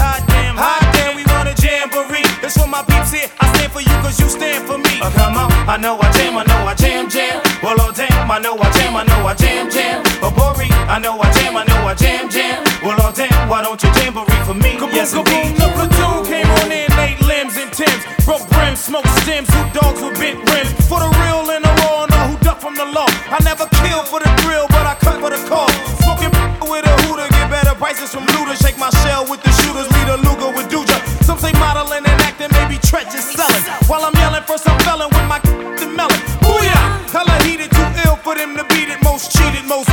That's 2.46 2.62
what 2.62 2.70
my 2.70 2.82
peeps 2.86 3.10
here. 3.10 3.26
I 3.42 3.50
stand 3.58 3.72
for 3.74 3.82
you 3.82 3.90
cause 4.06 4.22
you 4.22 4.30
stand 4.30 4.70
for 4.70 4.78
me. 4.78 5.02
Uh, 5.02 5.10
come 5.18 5.34
on, 5.34 5.50
I 5.66 5.74
know 5.82 5.98
I 5.98 6.06
jam, 6.14 6.38
I 6.38 6.46
know 6.46 6.62
I 6.62 6.78
jam, 6.78 7.10
jam. 7.10 7.42
Well, 7.58 7.74
oh 7.74 7.90
damn, 7.90 8.30
I 8.30 8.38
know 8.38 8.54
I 8.54 8.70
jam, 8.70 8.94
I 8.94 9.02
know 9.02 9.26
I 9.26 9.34
jam, 9.34 9.66
jam. 9.66 10.06
Oh, 10.22 10.30
Bori, 10.30 10.70
I 10.86 11.02
know 11.02 11.18
I 11.18 11.26
jam, 11.34 11.58
I 11.58 11.66
know 11.66 11.90
I 11.90 11.94
jam, 11.98 12.30
jam. 12.30 12.62
Well, 12.86 13.02
oh 13.02 13.10
damn, 13.10 13.50
why 13.50 13.66
don't 13.66 13.82
you 13.82 13.90
jamboree 13.98 14.46
for 14.46 14.54
me? 14.54 14.78
Kaboom, 14.78 14.94
yes, 14.94 15.10
kaboom, 15.10 15.26
indeed. 15.26 15.58
the 15.58 15.66
platoon 15.74 16.22
came 16.22 16.46
on 16.62 16.70
in, 16.70 16.86
eight 17.02 17.18
limbs 17.26 17.58
and 17.58 17.66
Tims. 17.74 18.06
Broke 18.22 18.46
brims, 18.54 18.78
smoked 18.78 19.10
stems, 19.26 19.50
who 19.50 19.66
dogs 19.74 19.98
with 19.98 20.14
bent 20.14 20.38
rims. 20.46 20.70
For 20.86 21.02
the 21.02 21.10
real 21.26 21.50
and 21.50 21.66
the 21.66 21.72
raw, 21.82 22.06
know 22.06 22.30
who 22.30 22.38
duck 22.46 22.62
from 22.62 22.78
the 22.78 22.86
law. 22.94 23.10
I 23.26 23.42
never 23.42 23.66
kill 23.82 24.06
for 24.06 24.22
the 24.22 24.30
thrill, 24.46 24.70
but 24.70 24.86
I 24.86 24.94
cut 25.02 25.18
for 25.18 25.34
the 25.34 25.42
call. 25.50 25.66
Smoking 25.98 26.30
with 26.62 26.86
a 26.86 26.94
hooter, 27.04 27.28
get 27.28 27.50
better 27.50 27.74
prices 27.74 28.12
from 28.14 28.24
looters. 28.36 28.58
Shake 28.58 28.78
my 28.78 28.90
shell 29.02 29.28
with 29.28 29.42
the 29.42 29.52
shooters, 29.62 29.88
lead 29.92 30.08
a 30.08 30.16
Luger 30.24 30.50
with 30.56 30.68
Duja. 30.68 30.96
Some 31.24 31.38
say 31.38 31.52
modeling 31.60 32.04
and 32.06 32.20
acting, 32.22 32.48
maybe 32.52 32.78
treacherous 32.78 33.32
selling. 33.32 33.62
While 33.88 34.04
I'm 34.04 34.14
yelling 34.14 34.44
for 34.44 34.58
some 34.58 34.78
felon 34.80 35.08
with 35.10 35.26
my 35.28 35.38
the 35.80 35.86
melon. 35.88 36.20
Booyah! 36.44 37.10
Hella 37.12 37.36
heated, 37.44 37.70
too 37.70 37.88
ill 38.06 38.16
for 38.16 38.34
them 38.34 38.56
to 38.56 38.64
beat 38.72 38.88
it. 38.88 39.02
Most 39.02 39.32
cheated, 39.32 39.64
most 39.66 39.90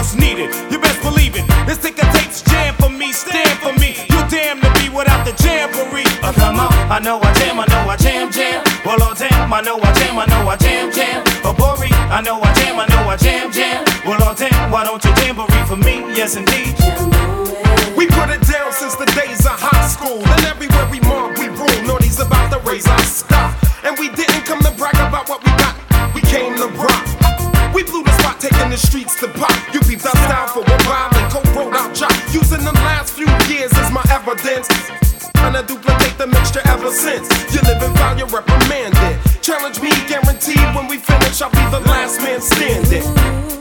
most 0.00 0.16
needed. 0.16 0.48
You 0.72 0.78
best 0.78 1.02
believe 1.02 1.36
it. 1.36 1.44
This 1.66 1.78
ticker 1.78 2.06
tapes 2.16 2.42
jam 2.42 2.74
for 2.74 2.88
me, 2.90 3.12
stand 3.12 3.58
for 3.60 3.72
me. 3.78 3.96
You 4.08 4.20
damn 4.28 4.60
to 4.60 4.70
be 4.80 4.88
without 4.88 5.24
the 5.26 5.34
jamboree. 5.42 6.08
Uh, 6.22 6.32
come 6.32 6.60
on, 6.60 6.72
I 6.90 6.98
know 6.98 7.20
I 7.20 7.32
jam, 7.34 7.60
I 7.60 7.66
know 7.66 7.84
I 7.88 7.96
jam, 7.96 8.30
jam. 8.32 8.64
Well, 8.84 8.98
oh 9.00 9.14
damn, 9.14 9.52
I 9.52 9.60
know 9.60 9.78
I 9.78 9.92
jam, 9.98 10.18
I 10.18 10.26
know 10.26 10.48
I 10.48 10.56
jam, 10.56 10.92
jam. 10.92 11.22
Oh, 11.44 11.52
Bori, 11.52 11.90
I 12.10 12.20
know 12.22 12.42
I 12.42 12.52
jam, 12.54 12.74
I 12.74 12.86
know 12.90 13.06
I 13.06 13.16
jam, 13.16 13.52
jam. 13.52 13.86
Well, 14.04 14.18
all 14.24 14.34
damn, 14.34 14.70
why 14.72 14.82
don't 14.82 14.98
you 15.04 15.14
jamboree 15.22 15.64
for 15.70 15.76
me? 15.76 16.02
Yes, 16.10 16.34
indeed. 16.34 16.74
We 17.94 18.10
put 18.10 18.34
it 18.34 18.42
down 18.50 18.74
since 18.74 18.98
the 18.98 19.06
days 19.14 19.46
of 19.46 19.54
high 19.54 19.86
school. 19.86 20.18
And 20.18 20.42
everywhere 20.44 20.90
we 20.90 20.98
mark, 21.06 21.38
we 21.38 21.46
rule. 21.54 21.70
Naughty's 21.86 22.18
about 22.18 22.50
to 22.50 22.58
raise 22.66 22.82
our 22.88 22.98
stock. 23.06 23.54
And 23.86 23.94
we 23.96 24.10
didn't 24.10 24.42
come 24.42 24.58
to 24.66 24.74
brag 24.74 24.98
about 24.98 25.30
what 25.30 25.38
we 25.46 25.54
got. 25.54 25.78
We 26.10 26.20
came 26.26 26.58
to 26.58 26.66
rock. 26.82 27.06
We 27.70 27.86
blew 27.86 28.02
the 28.02 28.12
spot, 28.18 28.42
taking 28.42 28.74
the 28.74 28.76
streets 28.76 29.14
to 29.22 29.28
pop. 29.38 29.54
You 29.70 29.78
peeped 29.78 30.02
our 30.02 30.18
style 30.26 30.50
for 30.50 30.66
a 30.66 30.78
while 30.90 31.14
and 31.14 31.30
co-wrote 31.30 31.78
our 31.78 31.94
job. 31.94 32.10
Using 32.34 32.66
the 32.66 32.74
last 32.82 33.14
few 33.14 33.30
years 33.46 33.70
as 33.78 33.94
my 33.94 34.02
evidence. 34.10 34.66
Trying 35.38 35.54
to 35.54 35.62
duplicate 35.62 36.18
the 36.18 36.26
mixture 36.26 36.60
ever 36.66 36.90
since. 36.90 37.30
You 37.54 37.62
live 37.70 37.78
foul, 37.96 38.18
you're 38.18 38.26
reprimanded. 38.26 39.22
Challenge 39.40 39.80
me, 39.80 39.94
guaranteed 40.10 40.60
when 40.74 40.90
we 40.90 40.98
I'll 41.38 41.48
be 41.48 41.62
the 41.70 41.80
last 41.86 42.18
man 42.20 42.40
standing. 42.42 43.06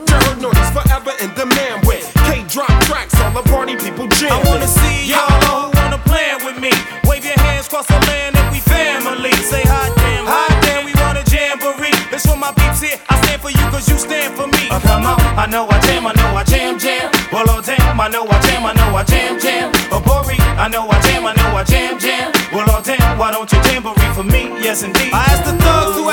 Jared 0.09 0.41
Naughty's 0.41 0.71
forever 0.73 1.13
in 1.21 1.29
demand 1.37 1.85
with 1.85 2.01
K-drop 2.25 2.67
tracks, 2.89 3.13
all 3.21 3.31
the 3.31 3.45
party 3.47 3.77
people 3.77 4.07
jam. 4.09 4.33
I 4.33 4.41
wanna 4.49 4.67
see 4.67 5.05
y'all 5.05 5.29
who 5.45 5.71
wanna 5.77 6.01
plan 6.03 6.43
with 6.43 6.57
me. 6.59 6.73
Wave 7.07 7.23
your 7.23 7.37
hands 7.45 7.67
across 7.67 7.85
the 7.85 7.95
land 8.09 8.35
if 8.35 8.51
we 8.51 8.59
family. 8.59 9.31
Say 9.45 9.61
hot 9.63 9.95
damn, 9.95 10.25
hot 10.25 10.51
damn, 10.65 10.83
we 10.83 10.91
want 10.99 11.21
a 11.21 11.23
jamboree. 11.29 11.93
That's 12.11 12.25
what 12.27 12.39
my 12.41 12.51
peeps 12.51 12.81
here. 12.81 12.99
I 13.07 13.15
stand 13.23 13.39
for 13.39 13.51
you 13.53 13.63
cause 13.71 13.87
you 13.87 13.95
stand 14.01 14.35
for 14.35 14.47
me. 14.47 14.67
Uh, 14.67 14.81
come 14.81 15.05
on, 15.05 15.21
I 15.39 15.45
know 15.45 15.69
I 15.69 15.79
jam, 15.87 16.03
I 16.07 16.11
know 16.19 16.35
I 16.35 16.43
jam, 16.43 16.79
jam. 16.79 17.13
Well, 17.31 17.45
oh 17.47 17.61
damn, 17.61 18.01
I 18.01 18.09
know 18.09 18.27
I 18.27 18.41
jam, 18.43 18.65
I 18.65 18.73
know 18.73 18.91
I 18.97 19.03
jam, 19.05 19.39
jam. 19.39 19.71
Oh, 19.93 20.01
Bori, 20.03 20.35
I 20.59 20.67
know 20.67 20.89
I 20.89 20.99
jam, 21.05 21.23
I 21.23 21.31
know 21.37 21.55
I 21.55 21.63
jam, 21.63 21.97
jam. 21.97 22.33
Well, 22.51 22.67
oh 22.67 22.81
damn, 22.83 23.17
why 23.17 23.31
don't 23.31 23.47
you 23.53 23.61
jamboree 23.63 24.11
for 24.17 24.25
me? 24.25 24.51
Yes, 24.59 24.83
indeed. 24.83 25.13
I 25.13 25.23
ask 25.31 25.45
the 25.45 25.55
thugs 25.63 25.95
who 25.95 26.09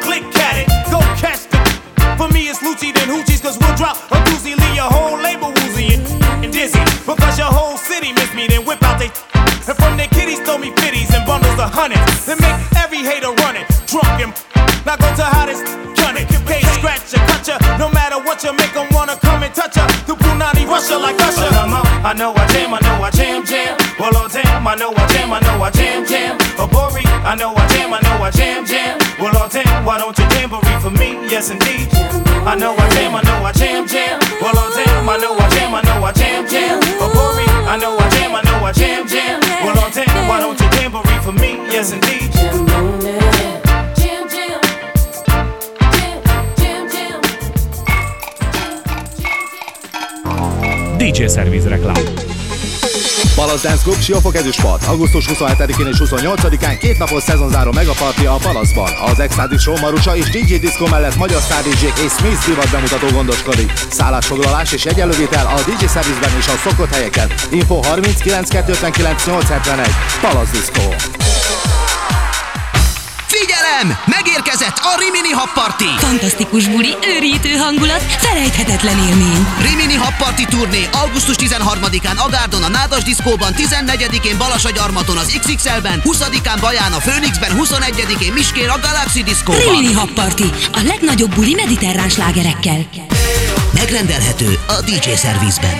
click 0.00 0.24
at 0.36 0.56
it. 0.62 0.68
Go 0.90 1.00
catch 1.20 1.46
the. 1.50 1.58
For 2.16 2.28
me, 2.32 2.48
it's 2.48 2.60
Lucci 2.60 2.92
than 2.94 3.08
Hoochies, 3.08 3.42
cause 3.42 3.58
we'll 3.58 3.76
drop 3.76 3.96
a 4.10 4.16
doozy, 4.28 4.56
leave 4.56 4.74
your 4.74 4.90
whole 4.90 5.18
label 5.20 5.52
woozy 5.52 5.94
and, 5.94 6.52
dizzy. 6.52 6.80
Because 7.04 7.38
your 7.38 7.52
whole 7.52 7.76
city 7.76 8.12
miss 8.12 8.32
me, 8.34 8.46
then 8.46 8.64
whip 8.64 8.82
out 8.82 8.98
they. 8.98 9.10
And 9.68 9.76
from 9.76 9.96
their 9.96 10.08
kitties, 10.08 10.40
throw 10.40 10.58
me 10.58 10.70
fitties 10.78 11.12
and 11.14 11.26
bundles 11.26 11.58
of 11.58 11.70
hundreds. 11.72 12.24
Then 12.26 12.38
make 12.40 12.56
every 12.78 13.02
hater 13.02 13.32
run 13.44 13.56
it. 13.56 13.66
Drunk. 13.86 14.34
Now 14.86 14.94
go 14.96 15.08
to 15.18 15.26
hottest, 15.26 15.66
gun 15.98 16.16
it. 16.16 16.30
Cage 16.46 16.64
scratch 16.78 17.12
ya, 17.12 17.18
cut 17.26 17.42
ya. 17.42 17.58
No 17.76 17.90
matter 17.90 18.22
what 18.22 18.44
you 18.44 18.52
make 18.54 18.72
them 18.72 18.86
wanna 18.94 19.16
come 19.18 19.42
and 19.42 19.52
touch 19.52 19.76
ya. 19.76 19.86
The 20.06 20.14
Brunani 20.14 20.62
Russia 20.66 20.96
like 20.96 21.18
Usher. 21.18 21.50
I 22.06 22.14
know 22.14 22.30
I 22.38 22.46
jam, 22.54 22.72
I 22.72 22.78
know 22.86 23.02
I 23.02 23.10
jam, 23.10 23.44
jam. 23.44 23.74
Well, 23.98 24.14
oh 24.14 24.28
damn, 24.30 24.62
I 24.62 24.76
know 24.76 24.94
I 24.94 25.06
jam, 25.10 25.32
I 25.32 25.40
know 25.42 25.58
I 25.58 25.70
jam, 25.74 26.06
jam. 26.06 26.38
Oh, 26.54 26.70
Bori, 26.70 27.02
I 27.26 27.34
know 27.34 27.50
I 27.50 27.66
jam, 27.66 27.90
I 27.92 27.98
know 27.98 28.22
I 28.22 28.30
jam, 28.30 28.64
jam. 28.64 28.94
Well, 29.18 29.34
oh 29.34 29.48
damn, 29.50 29.65
why 29.86 29.98
don't 29.98 30.18
you 30.18 30.24
jamboree 30.34 30.80
for 30.80 30.90
me? 30.90 31.14
Yes, 31.30 31.50
indeed. 31.50 31.88
I 32.44 32.56
know 32.56 32.74
I 32.74 32.88
jam, 32.90 33.14
I 33.14 33.22
know 33.22 33.44
I 33.44 33.52
jam, 33.52 33.86
jam. 33.86 34.18
Well, 34.42 34.52
oh 34.56 34.70
damn, 34.74 35.08
I 35.08 35.16
know 35.16 35.38
I 35.38 35.48
jam, 35.50 35.74
I 35.74 35.80
know 35.82 36.04
I 36.04 36.12
jam, 36.12 36.48
jam. 36.48 36.80
Oh, 36.98 37.08
Bori, 37.14 37.46
I 37.70 37.76
know 37.76 37.96
I 37.96 38.08
jam, 38.10 38.34
I 38.34 38.42
know 38.42 38.66
I 38.66 38.72
jam, 38.72 39.06
jam. 39.06 39.40
Well, 39.64 39.76
oh 39.78 39.90
damn, 39.94 40.28
why 40.28 40.40
don't 40.40 40.58
you 40.60 40.68
jamboree 40.76 41.20
for 41.22 41.32
me? 41.32 41.54
Yes, 41.70 41.92
indeed. 41.92 42.32
DJ 50.98 51.28
Service 51.28 51.68
reklám. 51.68 52.25
Palace 53.36 53.68
Dance 53.68 53.82
Club 53.82 54.00
Siófok 54.00 54.36
ezüstpart. 54.36 54.84
Augusztus 54.86 55.26
27-én 55.28 55.86
és 55.86 55.96
28-án 56.04 56.76
két 56.78 56.98
napos 56.98 57.22
szezonzáró 57.22 57.72
megaparti 57.72 58.26
a 58.26 58.36
Palaszban. 58.42 58.90
Az 59.04 59.20
Extatic 59.20 59.60
Show 59.60 59.78
Marusa 59.80 60.16
és 60.16 60.30
DJ 60.30 60.54
Disco 60.54 60.86
mellett 60.88 61.16
magyar 61.16 61.40
DJ 61.40 61.86
és 62.04 62.12
Smith 62.12 62.46
divat 62.46 62.70
bemutató 62.70 63.06
gondoskodik. 63.06 63.72
Szállásfoglalás 63.90 64.72
és 64.72 64.84
egyenlővétel 64.84 65.46
a 65.46 65.60
DJ 65.70 65.84
Service-ben 65.86 66.36
és 66.38 66.46
a 66.46 66.68
szokott 66.68 66.94
helyeken. 66.94 67.30
Info 67.50 67.82
39 67.82 68.48
259 68.48 69.26
871. 69.26 69.86
Palace 70.20 70.50
Disco. 70.52 71.16
Figyelem! 73.40 73.98
Megérkezett 74.06 74.78
a 74.78 74.92
Rimini 74.98 75.32
Hub 75.32 75.52
Party! 75.54 75.84
Fantasztikus 75.98 76.68
buli, 76.68 76.96
őrítő 77.06 77.52
hangulat, 77.56 78.02
felejthetetlen 78.02 78.98
élmény. 78.98 79.46
Rimini 79.60 79.94
Hub 79.94 80.16
Party 80.18 80.44
turné 80.44 80.88
augusztus 80.92 81.36
13-án 81.38 82.16
Agárdon 82.16 82.62
a 82.62 82.68
Nádas 82.68 83.02
Diszkóban, 83.02 83.52
14-én 83.56 84.38
Balasagyarmaton 84.38 85.16
az 85.16 85.38
XXL-ben, 85.40 86.02
20-án 86.04 86.58
Baján 86.60 86.92
a 86.92 86.98
Phoenixben, 86.98 87.50
21-én 87.60 88.32
Miskén 88.32 88.68
a 88.68 88.78
Galaxy 88.80 89.22
Diszkóban. 89.22 89.60
Rimini 89.60 89.92
Hub 89.92 90.12
Party, 90.12 90.48
a 90.72 90.80
legnagyobb 90.86 91.34
buli 91.34 91.54
mediterrán 91.54 92.08
slágerekkel. 92.08 92.88
Megrendelhető 93.74 94.58
a 94.66 94.80
DJ 94.80 95.10
Service-ben. 95.24 95.76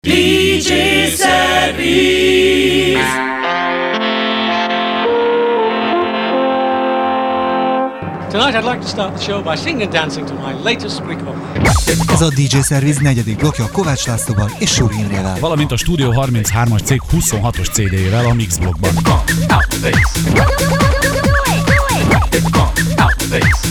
DJ 0.00 0.68
Service. 1.16 2.11
Tonight 8.42 8.58
I'd 8.58 8.64
like 8.64 8.80
to 8.80 8.88
start 8.88 9.14
the 9.16 9.22
show 9.22 9.42
by 9.42 9.56
singing 9.56 9.82
and 9.82 9.92
dancing 9.92 10.26
to 10.26 10.34
my 10.34 10.52
latest 10.62 11.00
record. 11.00 11.36
Ez 12.12 12.20
a 12.20 12.28
DJ 12.28 12.60
Service 12.60 13.00
negyedik 13.02 13.36
blokja 13.36 13.68
Kovács 13.72 14.06
Lászlóval 14.06 14.50
és 14.58 14.70
Suri 14.70 14.98
Imrével. 14.98 15.36
Valamint 15.40 15.72
a 15.72 15.76
Studio 15.76 16.12
33-as 16.14 16.80
cég 16.82 17.02
26-os 17.12 17.68
CD-jével 17.70 18.24
a 18.24 18.32
Mix 18.32 18.54
zwei, 18.54 18.72
drei, 19.80 19.92
vier, 20.32 20.52
links 23.30 23.62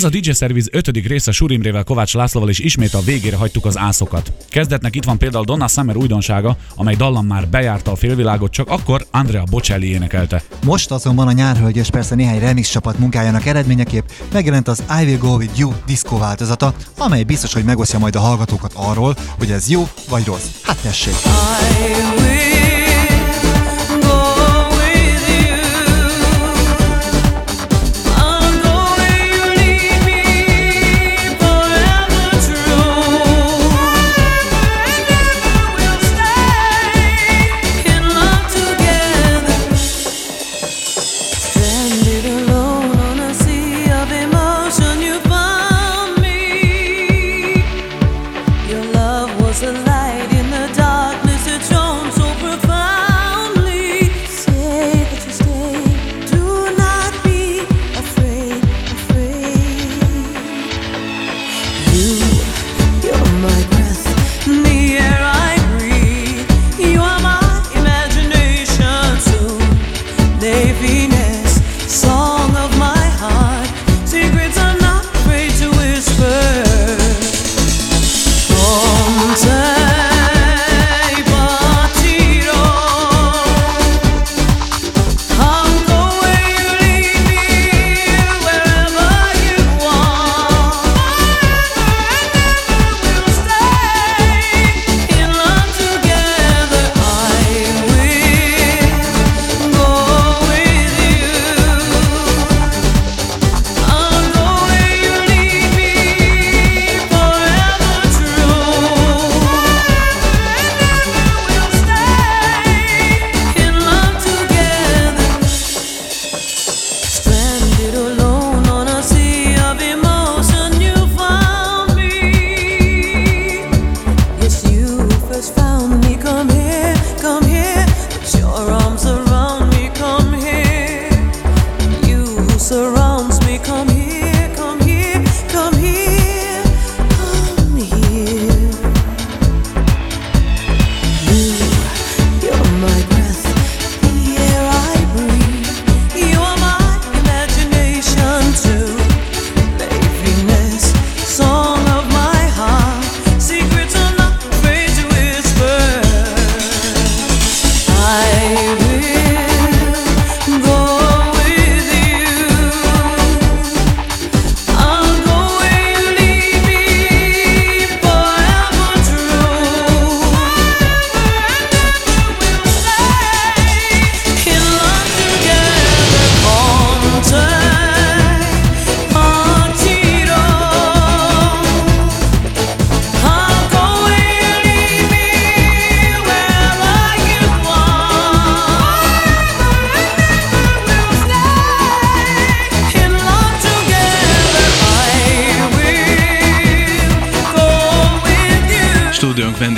Ez 0.00 0.06
a 0.06 0.18
DJ 0.18 0.30
Service 0.30 0.68
ötödik 0.72 1.06
része 1.06 1.32
Surimrével 1.32 1.84
Kovács 1.84 2.14
Lászlóval 2.14 2.48
és 2.48 2.58
ismét 2.58 2.94
a 2.94 3.00
végére 3.00 3.36
hagytuk 3.36 3.64
az 3.64 3.78
ászokat. 3.78 4.32
Kezdetnek 4.48 4.96
itt 4.96 5.04
van 5.04 5.18
például 5.18 5.44
Donna 5.44 5.68
Summer 5.68 5.96
újdonsága, 5.96 6.56
amely 6.74 6.94
dallam 6.94 7.26
már 7.26 7.48
bejárta 7.48 7.90
a 7.90 7.96
félvilágot, 7.96 8.50
csak 8.50 8.68
akkor 8.68 9.06
Andrea 9.10 9.44
Bocelli 9.50 9.90
énekelte. 9.90 10.42
Most 10.64 10.90
azonban 10.90 11.26
a 11.26 11.32
nyárhölgy 11.32 11.76
és 11.76 11.90
persze 11.90 12.14
néhány 12.14 12.38
remix 12.38 12.70
csapat 12.70 12.98
munkájának 12.98 13.46
eredményeképp 13.46 14.08
megjelent 14.32 14.68
az 14.68 14.82
I 15.00 15.04
Will 15.04 15.18
Go 15.18 15.36
With 15.36 15.58
You 15.58 15.72
diszkó 15.86 16.18
változata, 16.18 16.74
amely 16.98 17.22
biztos, 17.22 17.52
hogy 17.52 17.64
megosztja 17.64 17.98
majd 17.98 18.16
a 18.16 18.20
hallgatókat 18.20 18.72
arról, 18.74 19.16
hogy 19.38 19.50
ez 19.50 19.68
jó 19.68 19.88
vagy 20.08 20.24
rossz. 20.24 20.46
Hát 20.62 20.76
tessék! 20.76 21.14
Stranded 21.14 22.59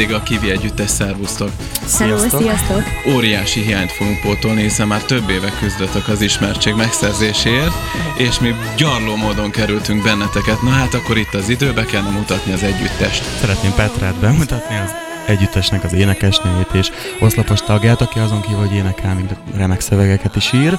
Vendége 0.03 0.21
a 0.21 0.23
Kivi 0.23 0.51
Együttes, 0.51 0.91
szervusztok! 0.91 1.51
Hello, 1.99 2.19
sziasztok! 2.19 2.83
Óriási 3.15 3.61
hiányt 3.61 3.93
fogunk 3.93 4.21
pótolni, 4.21 4.63
hiszen 4.63 4.87
már 4.87 5.03
több 5.03 5.29
éve 5.31 5.53
küzdötök 5.61 6.09
az 6.09 6.21
ismertség 6.21 6.75
megszerzéséért, 6.75 7.73
és 8.17 8.39
mi 8.39 8.55
gyarló 8.77 9.17
módon 9.17 9.51
kerültünk 9.51 10.03
benneteket. 10.03 10.63
Na 10.63 10.71
hát 10.71 10.95
akkor 10.95 11.17
itt 11.17 11.35
az 11.35 11.49
időbe 11.49 11.85
kellene 11.85 12.11
mutatni 12.11 12.53
az 12.53 12.63
együttest. 12.63 13.25
Szeretném 13.41 13.75
Petrát 13.75 14.15
bemutatni, 14.15 14.77
az 14.77 14.91
együttesnek 15.27 15.85
az 15.85 15.93
énekesnőjét 15.93 16.69
és 16.73 16.91
oszlopos 17.21 17.61
tagját, 17.61 18.01
aki 18.01 18.19
azon 18.19 18.41
kívül, 18.41 18.59
hogy 18.59 18.75
énekel, 18.75 19.15
még 19.15 19.25
remek 19.57 19.81
szövegeket 19.81 20.37
is 20.37 20.53
ír, 20.53 20.79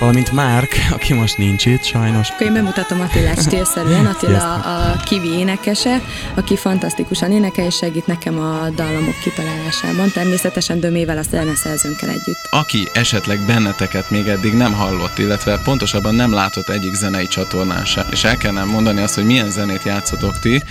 valamint 0.00 0.32
Márk, 0.32 0.72
aki 0.90 1.12
most 1.12 1.38
nincs 1.38 1.66
itt 1.66 1.84
sajnos. 1.84 2.30
Akkor 2.30 2.46
én 2.46 2.52
bemutatom 2.52 3.00
Attilát 3.00 3.42
stílszerűen. 3.42 4.06
Attila 4.12 4.54
a 4.54 4.96
Kivi 5.04 5.28
énekese, 5.28 6.00
aki 6.34 6.56
fantasztikusan 6.56 7.32
énekel 7.32 7.64
és 7.64 7.74
segít 7.76 8.06
nekem 8.06 8.38
a 8.38 8.68
dallamok 8.74 9.18
kitalálásában. 9.22 10.10
Természetesen 10.12 10.80
Dömével 10.80 11.18
a 11.18 11.22
zeneszerzőnkkel 11.22 12.08
együtt. 12.08 12.48
Aki 12.50 12.88
esetleg 12.92 13.38
benneteket 13.46 14.10
még 14.10 14.26
eddig 14.26 14.52
nem 14.52 14.72
hallott, 14.72 15.18
illetve 15.18 15.60
pontosabban 15.64 16.14
nem 16.14 16.32
látott 16.32 16.68
egyik 16.68 16.94
zenei 16.94 17.26
csatornán 17.26 17.84
se, 17.84 18.06
és 18.10 18.24
el 18.24 18.36
kellene 18.36 18.64
mondani 18.64 19.00
azt, 19.00 19.14
hogy 19.14 19.24
milyen 19.24 19.50
zenét 19.50 19.82
játszotok 19.82 20.38
ti, 20.38 20.62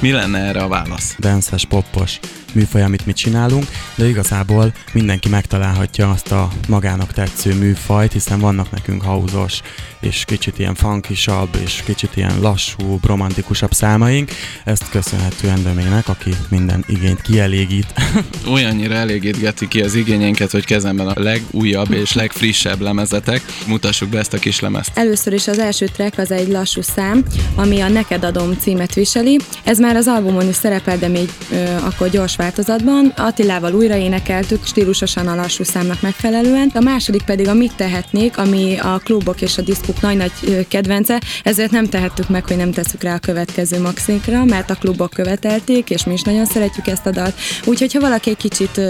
mi 0.00 0.10
lenne 0.12 0.38
erre 0.38 0.60
a 0.60 0.68
válasz? 0.68 1.14
Dances, 1.18 1.64
poppos 1.64 2.18
műfaj, 2.56 2.82
amit 2.82 3.06
mi 3.06 3.12
csinálunk, 3.12 3.64
de 3.94 4.08
igazából 4.08 4.72
mindenki 4.92 5.28
megtalálhatja 5.28 6.10
azt 6.10 6.32
a 6.32 6.48
magának 6.68 7.12
tetsző 7.12 7.54
műfajt, 7.54 8.12
hiszen 8.12 8.40
vannak 8.40 8.70
nekünk 8.70 9.02
hauzos, 9.02 9.60
és 10.00 10.24
kicsit 10.24 10.58
ilyen 10.58 10.74
funkisabb, 10.74 11.48
és 11.62 11.82
kicsit 11.84 12.16
ilyen 12.16 12.40
lassú, 12.40 12.98
romantikusabb 13.02 13.72
számaink. 13.72 14.30
Ezt 14.64 14.90
köszönhetően 14.90 15.62
Dömének, 15.62 16.08
aki 16.08 16.30
minden 16.48 16.84
igényt 16.88 17.22
kielégít. 17.22 17.86
Olyannyira 18.54 18.94
elégítgeti 18.94 19.68
ki 19.68 19.80
az 19.80 19.94
igényeinket, 19.94 20.50
hogy 20.50 20.64
kezemben 20.64 21.08
a 21.08 21.22
legújabb 21.22 21.92
és 21.92 22.12
legfrissebb 22.12 22.80
lemezetek. 22.80 23.42
Mutassuk 23.66 24.08
be 24.08 24.18
ezt 24.18 24.32
a 24.32 24.38
kis 24.38 24.60
lemezt. 24.60 24.90
Először 24.94 25.32
is 25.32 25.48
az 25.48 25.58
első 25.58 25.86
track 25.86 26.18
az 26.18 26.30
egy 26.30 26.48
lassú 26.48 26.82
szám, 26.82 27.24
ami 27.54 27.80
a 27.80 27.88
Neked 27.88 28.24
adom 28.24 28.56
címet 28.58 28.94
viseli. 28.94 29.38
Ez 29.64 29.78
már 29.78 29.96
az 29.96 30.06
albumon 30.06 30.48
is 30.48 30.54
szerepel, 30.54 30.98
de 30.98 31.08
még 31.08 31.30
ö, 31.50 31.64
akkor 31.76 32.08
gyors 32.08 32.36
változatban. 32.46 33.12
Attilával 33.16 33.74
újra 33.74 33.96
énekeltük, 33.96 34.66
stílusosan 34.66 35.26
a 35.26 35.34
lassú 35.34 35.64
számnak 35.64 36.00
megfelelően. 36.00 36.70
A 36.74 36.80
második 36.80 37.22
pedig 37.22 37.48
a 37.48 37.54
Mit 37.54 37.72
tehetnék, 37.76 38.38
ami 38.38 38.78
a 38.78 39.00
klubok 39.04 39.40
és 39.40 39.58
a 39.58 39.62
diszkók 39.62 40.00
nagy-nagy 40.00 40.66
kedvence, 40.68 41.20
ezért 41.42 41.70
nem 41.70 41.86
tehettük 41.86 42.28
meg, 42.28 42.46
hogy 42.46 42.56
nem 42.56 42.70
tesszük 42.70 43.02
rá 43.02 43.14
a 43.14 43.18
következő 43.18 43.80
maxinkra, 43.80 44.44
mert 44.44 44.70
a 44.70 44.74
klubok 44.74 45.10
követelték, 45.10 45.90
és 45.90 46.04
mi 46.04 46.12
is 46.12 46.22
nagyon 46.22 46.44
szeretjük 46.44 46.86
ezt 46.86 47.06
a 47.06 47.10
dalt. 47.10 47.34
Úgyhogy 47.64 47.92
ha 47.92 48.00
valaki 48.00 48.30
egy 48.30 48.36
kicsit 48.36 48.80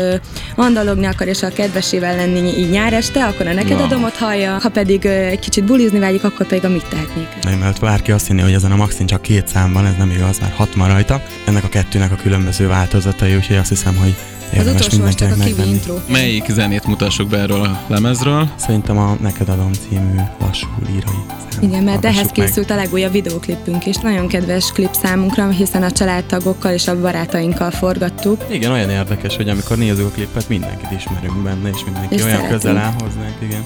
andalogni 0.57 1.07
akar, 1.07 1.27
és 1.27 1.43
a 1.43 1.49
kedvesével 1.49 2.17
lenni 2.17 2.59
így 2.59 2.71
nyár 2.71 2.93
este, 2.93 3.25
akkor 3.25 3.47
a 3.47 3.53
Neked 3.53 3.79
Na. 3.79 3.85
adomot 3.85 4.17
hallja, 4.17 4.59
ha 4.63 4.69
pedig 4.69 5.05
egy 5.07 5.39
kicsit 5.39 5.65
bulizni 5.65 5.99
vágyik, 5.99 6.25
akkor 6.25 6.47
pedig 6.47 6.65
a 6.65 6.69
Mit 6.69 6.87
tehetnék. 6.89 7.29
Nem, 7.43 7.59
mert 7.59 7.81
bárki 7.81 8.13
azt 8.13 8.27
hinné, 8.27 8.43
hogy 8.43 8.53
ezen 8.53 8.73
a 8.73 8.77
Maxin 8.77 9.07
csak 9.07 9.23
két 9.23 9.49
szám 9.49 9.73
van, 9.73 9.87
ez 9.87 9.95
nem 9.99 10.11
igaz, 10.11 10.39
már 10.39 10.53
hat 10.57 10.75
van 10.75 10.89
rajta. 10.89 11.23
Ennek 11.45 11.65
a 11.65 11.69
kettőnek 11.69 12.13
a 12.13 12.17
különböző 12.17 12.67
változatai, 12.67 13.33
úgyhogy 13.37 13.57
azt 13.57 13.69
hiszem, 13.69 13.97
hogy 13.97 14.15
érdemes 14.55 14.81
utolsó 14.87 15.05
most 15.05 15.17
csak 15.19 15.29
mindenkinek 15.29 15.57
megvenni. 15.67 15.77
intro. 15.79 15.95
Melyik 16.09 16.45
zenét 16.51 16.87
mutassuk 16.87 17.29
be 17.29 17.39
erről 17.39 17.61
a 17.61 17.81
lemezről? 17.87 18.49
Szerintem 18.57 18.99
a 18.99 19.17
Neked 19.21 19.49
adom 19.49 19.71
című 19.73 20.21
lassú 20.41 20.67
lírai 20.87 21.01
szám. 21.51 21.63
Igen, 21.63 21.83
mert 21.85 22.05
ehhez 22.05 22.17
Hallgassuk 22.17 22.37
meg. 22.37 22.47
készült 22.47 22.71
a 22.71 22.75
legújabb 22.75 23.13
videóklipünk 23.13 23.87
is. 23.87 23.97
Nagyon 23.97 24.29
kedves 24.29 24.73
klip 24.73 24.95
számunkra, 25.03 25.49
hiszen 25.49 25.83
a 25.83 25.91
családtagokkal 25.91 26.73
és 26.73 26.89
a 26.89 27.01
barátainkkal 27.01 27.71
forgattuk. 27.71 28.45
Igen, 28.51 28.73
olyan 28.73 28.91
érdekes, 28.91 29.37
hogy 29.37 29.49
amikor 29.49 29.77
nézzük 29.77 30.07
a 30.07 30.11
klipet, 30.11 30.49
mindenkit 30.49 30.91
ismerünk 30.97 31.43
benne, 31.43 31.69
és 31.69 31.85
mindenki 31.85 32.15
És 32.15 32.23
olyan 32.23 32.37
szeretünk. 32.37 32.61
közel 32.61 32.77
áll 32.77 32.93
hozzánk, 32.93 33.35
igen. 33.43 33.63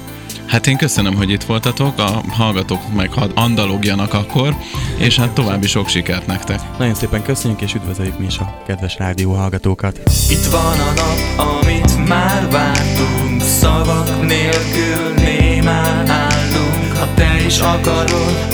Hát 0.51 0.66
én 0.66 0.76
köszönöm, 0.76 1.14
hogy 1.14 1.30
itt 1.30 1.42
voltatok, 1.42 1.98
a 1.98 2.22
hallgatók 2.28 2.94
meg 2.94 3.12
hadd 3.12 3.30
andalogjanak 3.34 4.14
akkor, 4.14 4.57
és 4.98 5.16
hát 5.16 5.30
további 5.30 5.66
sok 5.66 5.88
sikert 5.88 6.26
nektek. 6.26 6.61
Nagyon 6.78 6.94
szépen 6.94 7.22
köszönjük, 7.22 7.61
és 7.61 7.74
üdvözöljük 7.74 8.18
mi 8.18 8.26
is 8.26 8.38
a 8.38 8.62
kedves 8.66 8.96
rádió 8.98 9.32
hallgatókat. 9.32 10.01
Itt 10.30 10.44
van 10.44 10.80
a 10.80 10.92
nap, 10.94 11.48
amit 11.48 12.09
már 12.09 12.51
vártunk 12.51 13.42
Szavak 13.42 14.26
nélkül 14.26 15.14
némán 15.14 16.11
állunk 16.11 16.96
Ha 16.98 17.09
te 17.14 17.44
is 17.46 17.59
akarod, 17.59 18.46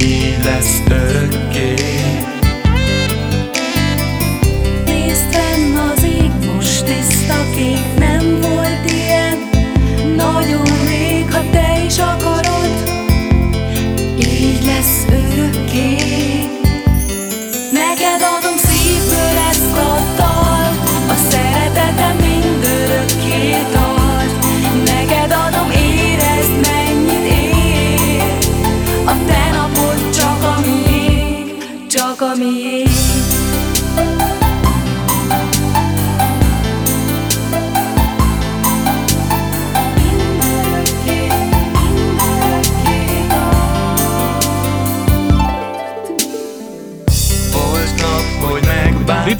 így 0.00 0.44
lesz 0.44 0.82
örökké 0.88 1.93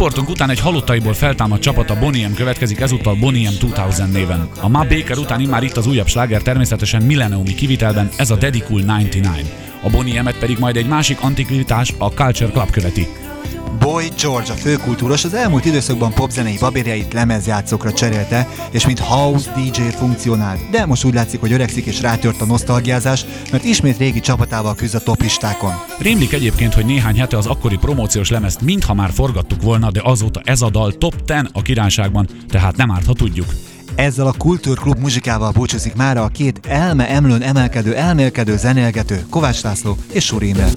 Riportunk 0.05 0.35
után 0.35 0.51
egy 0.51 0.61
halottaiból 0.61 1.13
feltámadt 1.13 1.63
csapat 1.63 1.91
a 1.91 1.99
Bonnie 1.99 2.29
M 2.29 2.35
következik, 2.35 2.81
ezúttal 2.81 3.15
Bonnie 3.15 3.51
M 3.51 3.59
2000 3.59 4.09
néven. 4.09 4.49
A 4.61 4.69
Ma 4.69 4.79
Baker 4.79 5.19
után 5.19 5.41
immár 5.41 5.63
itt 5.63 5.77
az 5.77 5.87
újabb 5.87 6.07
sláger 6.07 6.43
természetesen 6.43 7.03
milleniumi 7.03 7.55
kivitelben, 7.55 8.09
ez 8.17 8.31
a 8.31 8.39
Cool 8.67 8.83
99. 8.83 9.49
A 9.83 9.91
Bonnie 9.91 10.23
M-et 10.23 10.39
pedig 10.39 10.59
majd 10.59 10.77
egy 10.77 10.87
másik 10.87 11.21
antikvitás, 11.21 11.95
a 11.99 12.09
Culture 12.09 12.51
Club 12.51 12.71
követi. 12.71 13.24
Boy 13.85 14.09
George, 14.21 14.53
a 14.53 14.57
főkultúros, 14.57 15.25
az 15.25 15.35
elmúlt 15.35 15.65
időszakban 15.65 16.13
popzenei 16.13 16.57
babérjait 16.61 17.13
lemezjátszókra 17.13 17.93
cserélte, 17.93 18.49
és 18.71 18.87
mint 18.87 18.99
house 18.99 19.53
DJ 19.53 19.81
funkcionált. 19.81 20.71
De 20.71 20.87
most 20.87 21.05
úgy 21.05 21.15
látszik, 21.15 21.41
hogy 21.41 21.53
öregszik 21.53 21.87
és 21.87 22.01
rátört 22.01 22.41
a 22.41 22.45
nosztalgiázás, 22.45 23.25
mert 23.53 23.65
ismét 23.65 23.99
régi 23.99 24.21
csapatával 24.21 24.75
küzd 24.75 24.95
a 24.95 25.03
toplistákon. 25.03 25.73
Rémlik 25.99 26.33
egyébként, 26.33 26.75
hogy 26.75 26.85
néhány 26.85 27.19
hete 27.19 27.37
az 27.37 27.47
akkori 27.47 27.77
promóciós 27.77 28.31
lemezt 28.31 28.61
mintha 28.61 28.95
már 28.95 29.11
forgattuk 29.11 29.63
volna, 29.63 29.91
de 29.91 30.01
azóta 30.05 30.41
ez 30.45 30.63
a 30.63 30.71
dal 30.71 30.93
top 30.93 31.25
10 31.25 31.37
a 31.53 31.63
királyságban, 31.63 32.29
tehát 32.49 32.77
nem 32.77 32.91
árt, 32.91 33.07
ha 33.07 33.13
tudjuk. 33.13 33.47
Ezzel 33.95 34.27
a 34.27 34.35
Kultúrklub 34.39 34.99
muzsikával 34.99 35.51
búcsúzik 35.51 35.95
mára 35.95 36.23
a 36.23 36.29
két 36.29 36.61
elme 36.67 37.09
emlőn 37.09 37.43
emelkedő, 37.43 37.95
elmélkedő, 37.95 38.57
zenélgető 38.57 39.25
Kovács 39.31 39.63
László 39.63 39.97
és 40.13 40.25
Suri 40.25 40.49
Imre. 40.49 40.69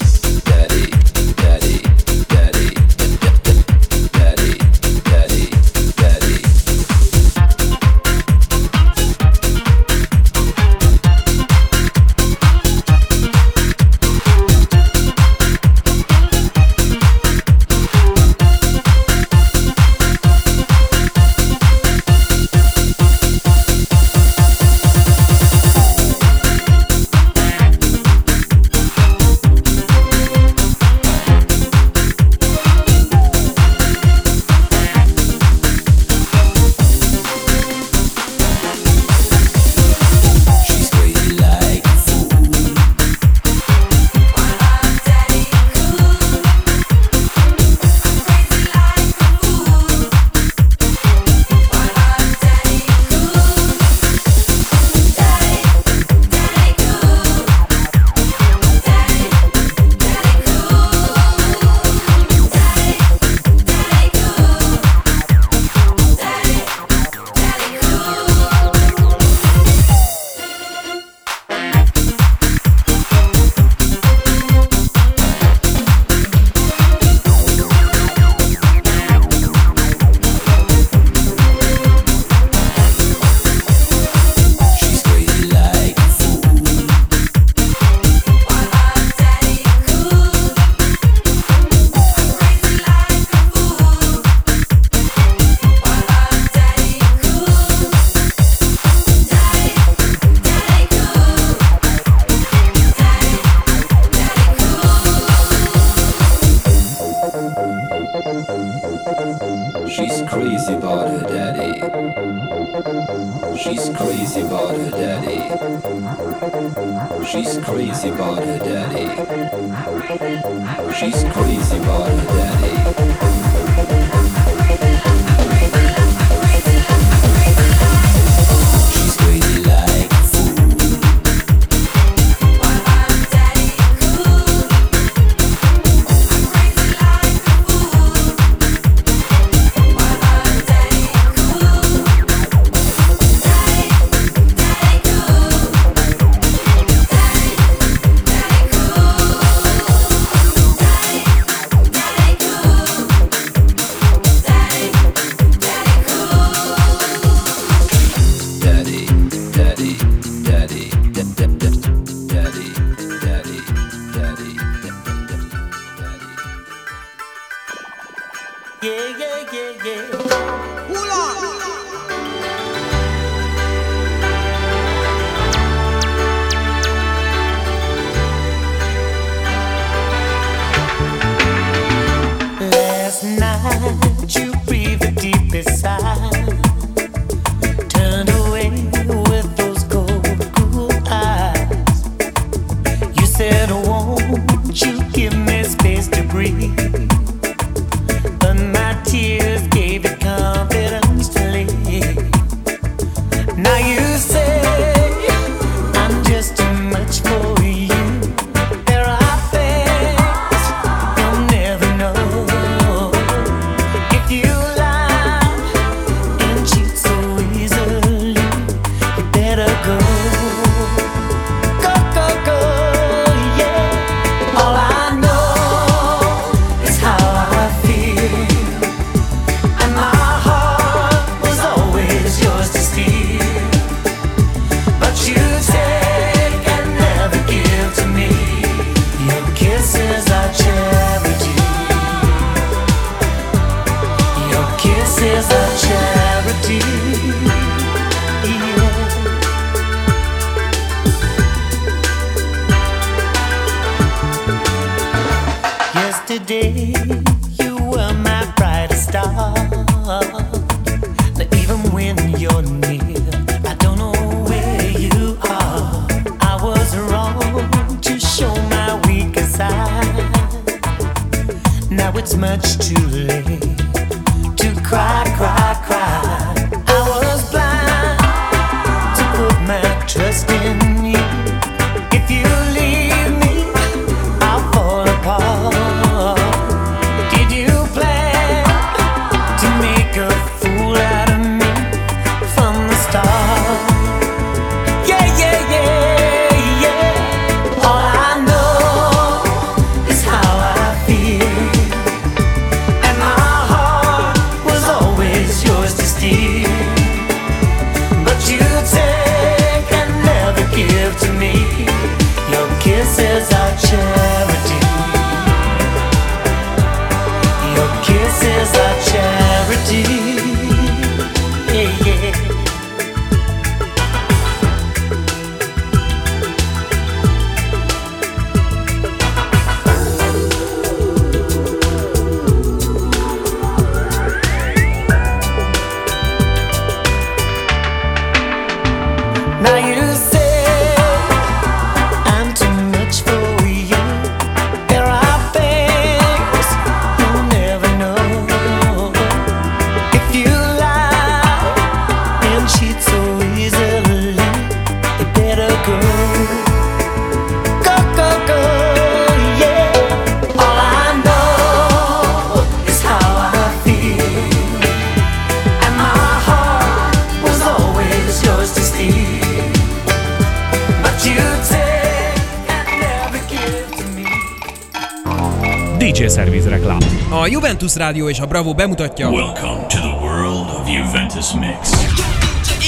Rádió 377.97 378.29
és 378.29 378.39
a 378.39 378.45
Bravo 378.45 378.73
bemutatja. 378.73 379.29
Welcome 379.29 379.85
to 379.87 379.97
the 379.97 380.17
world 380.21 380.69
of 380.69 380.89
Juventus 380.89 381.51
Mix. 381.51 381.91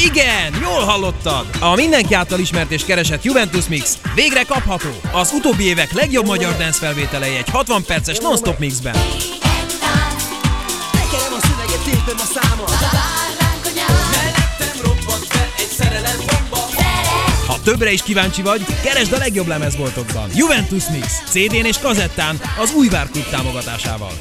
Igen, 0.05 0.61
jól 0.61 0.83
hallottad! 0.85 1.45
A 1.59 1.75
mindenki 1.75 2.13
által 2.13 2.39
ismert 2.39 2.71
és 2.71 2.85
keresett 2.85 3.23
Juventus 3.23 3.67
Mix 3.67 3.97
végre 4.15 4.43
kapható! 4.43 4.89
Az 5.11 5.31
utóbbi 5.33 5.63
évek 5.63 5.93
legjobb 5.93 6.25
magyar 6.25 6.57
dance 6.57 6.79
felvételei 6.79 7.35
egy 7.35 7.49
60 7.49 7.83
perces 7.83 8.19
non-stop 8.19 8.59
mixben. 8.59 8.93
Tekerem 10.91 11.33
a 11.37 11.45
szöveget, 11.47 11.83
tépem 11.83 12.17
a 12.17 12.39
számot. 12.39 12.69
többre 17.69 17.91
is 17.91 18.01
kíváncsi 18.01 18.41
vagy, 18.41 18.65
keresd 18.83 19.13
a 19.13 19.17
legjobb 19.17 19.47
lemezboltokban. 19.47 20.29
Juventus 20.35 20.83
Mix, 20.91 21.21
CD-n 21.25 21.65
és 21.65 21.77
kazettán 21.77 22.39
az 22.59 22.73
új 22.73 22.87
Klub 22.87 23.29
támogatásával. 23.31 24.11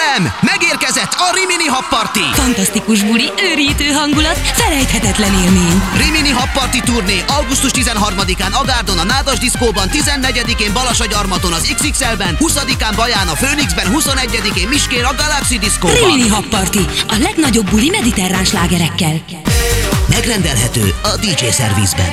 Figyelem! 0.00 0.32
Megérkezett 0.40 1.12
a 1.12 1.34
Rimini 1.34 1.66
Hub 1.66 1.88
Party! 1.88 2.20
Fantasztikus 2.32 3.02
buli, 3.02 3.32
őrítő 3.50 3.90
hangulat, 3.90 4.38
felejthetetlen 4.38 5.34
élmény. 5.34 5.82
Rimini 5.96 6.30
Hub 6.30 6.52
Party 6.52 6.80
turné 6.84 7.24
augusztus 7.26 7.70
13-án 7.74 8.52
Agárdon 8.52 8.98
a 8.98 9.04
Nádas 9.04 9.38
Diszkóban, 9.38 9.88
14-én 9.92 10.72
Balasagyarmaton 10.72 11.52
az 11.52 11.74
XXL-ben, 11.74 12.36
20-án 12.38 12.92
Baján 12.96 13.28
a 13.28 13.32
Phoenixben, 13.32 13.86
21-én 13.98 14.68
Miskén 14.68 15.04
a 15.04 15.14
Galaxy 15.14 15.58
Diszkóban. 15.58 15.96
Rimini 15.96 16.28
Hub 16.28 16.46
Party, 16.46 16.84
a 17.08 17.16
legnagyobb 17.22 17.70
buli 17.70 17.90
mediterrán 17.90 18.44
slágerekkel. 18.44 19.20
Megrendelhető 20.08 20.94
a 21.02 21.16
DJ 21.16 21.46
szervizben. 21.50 22.08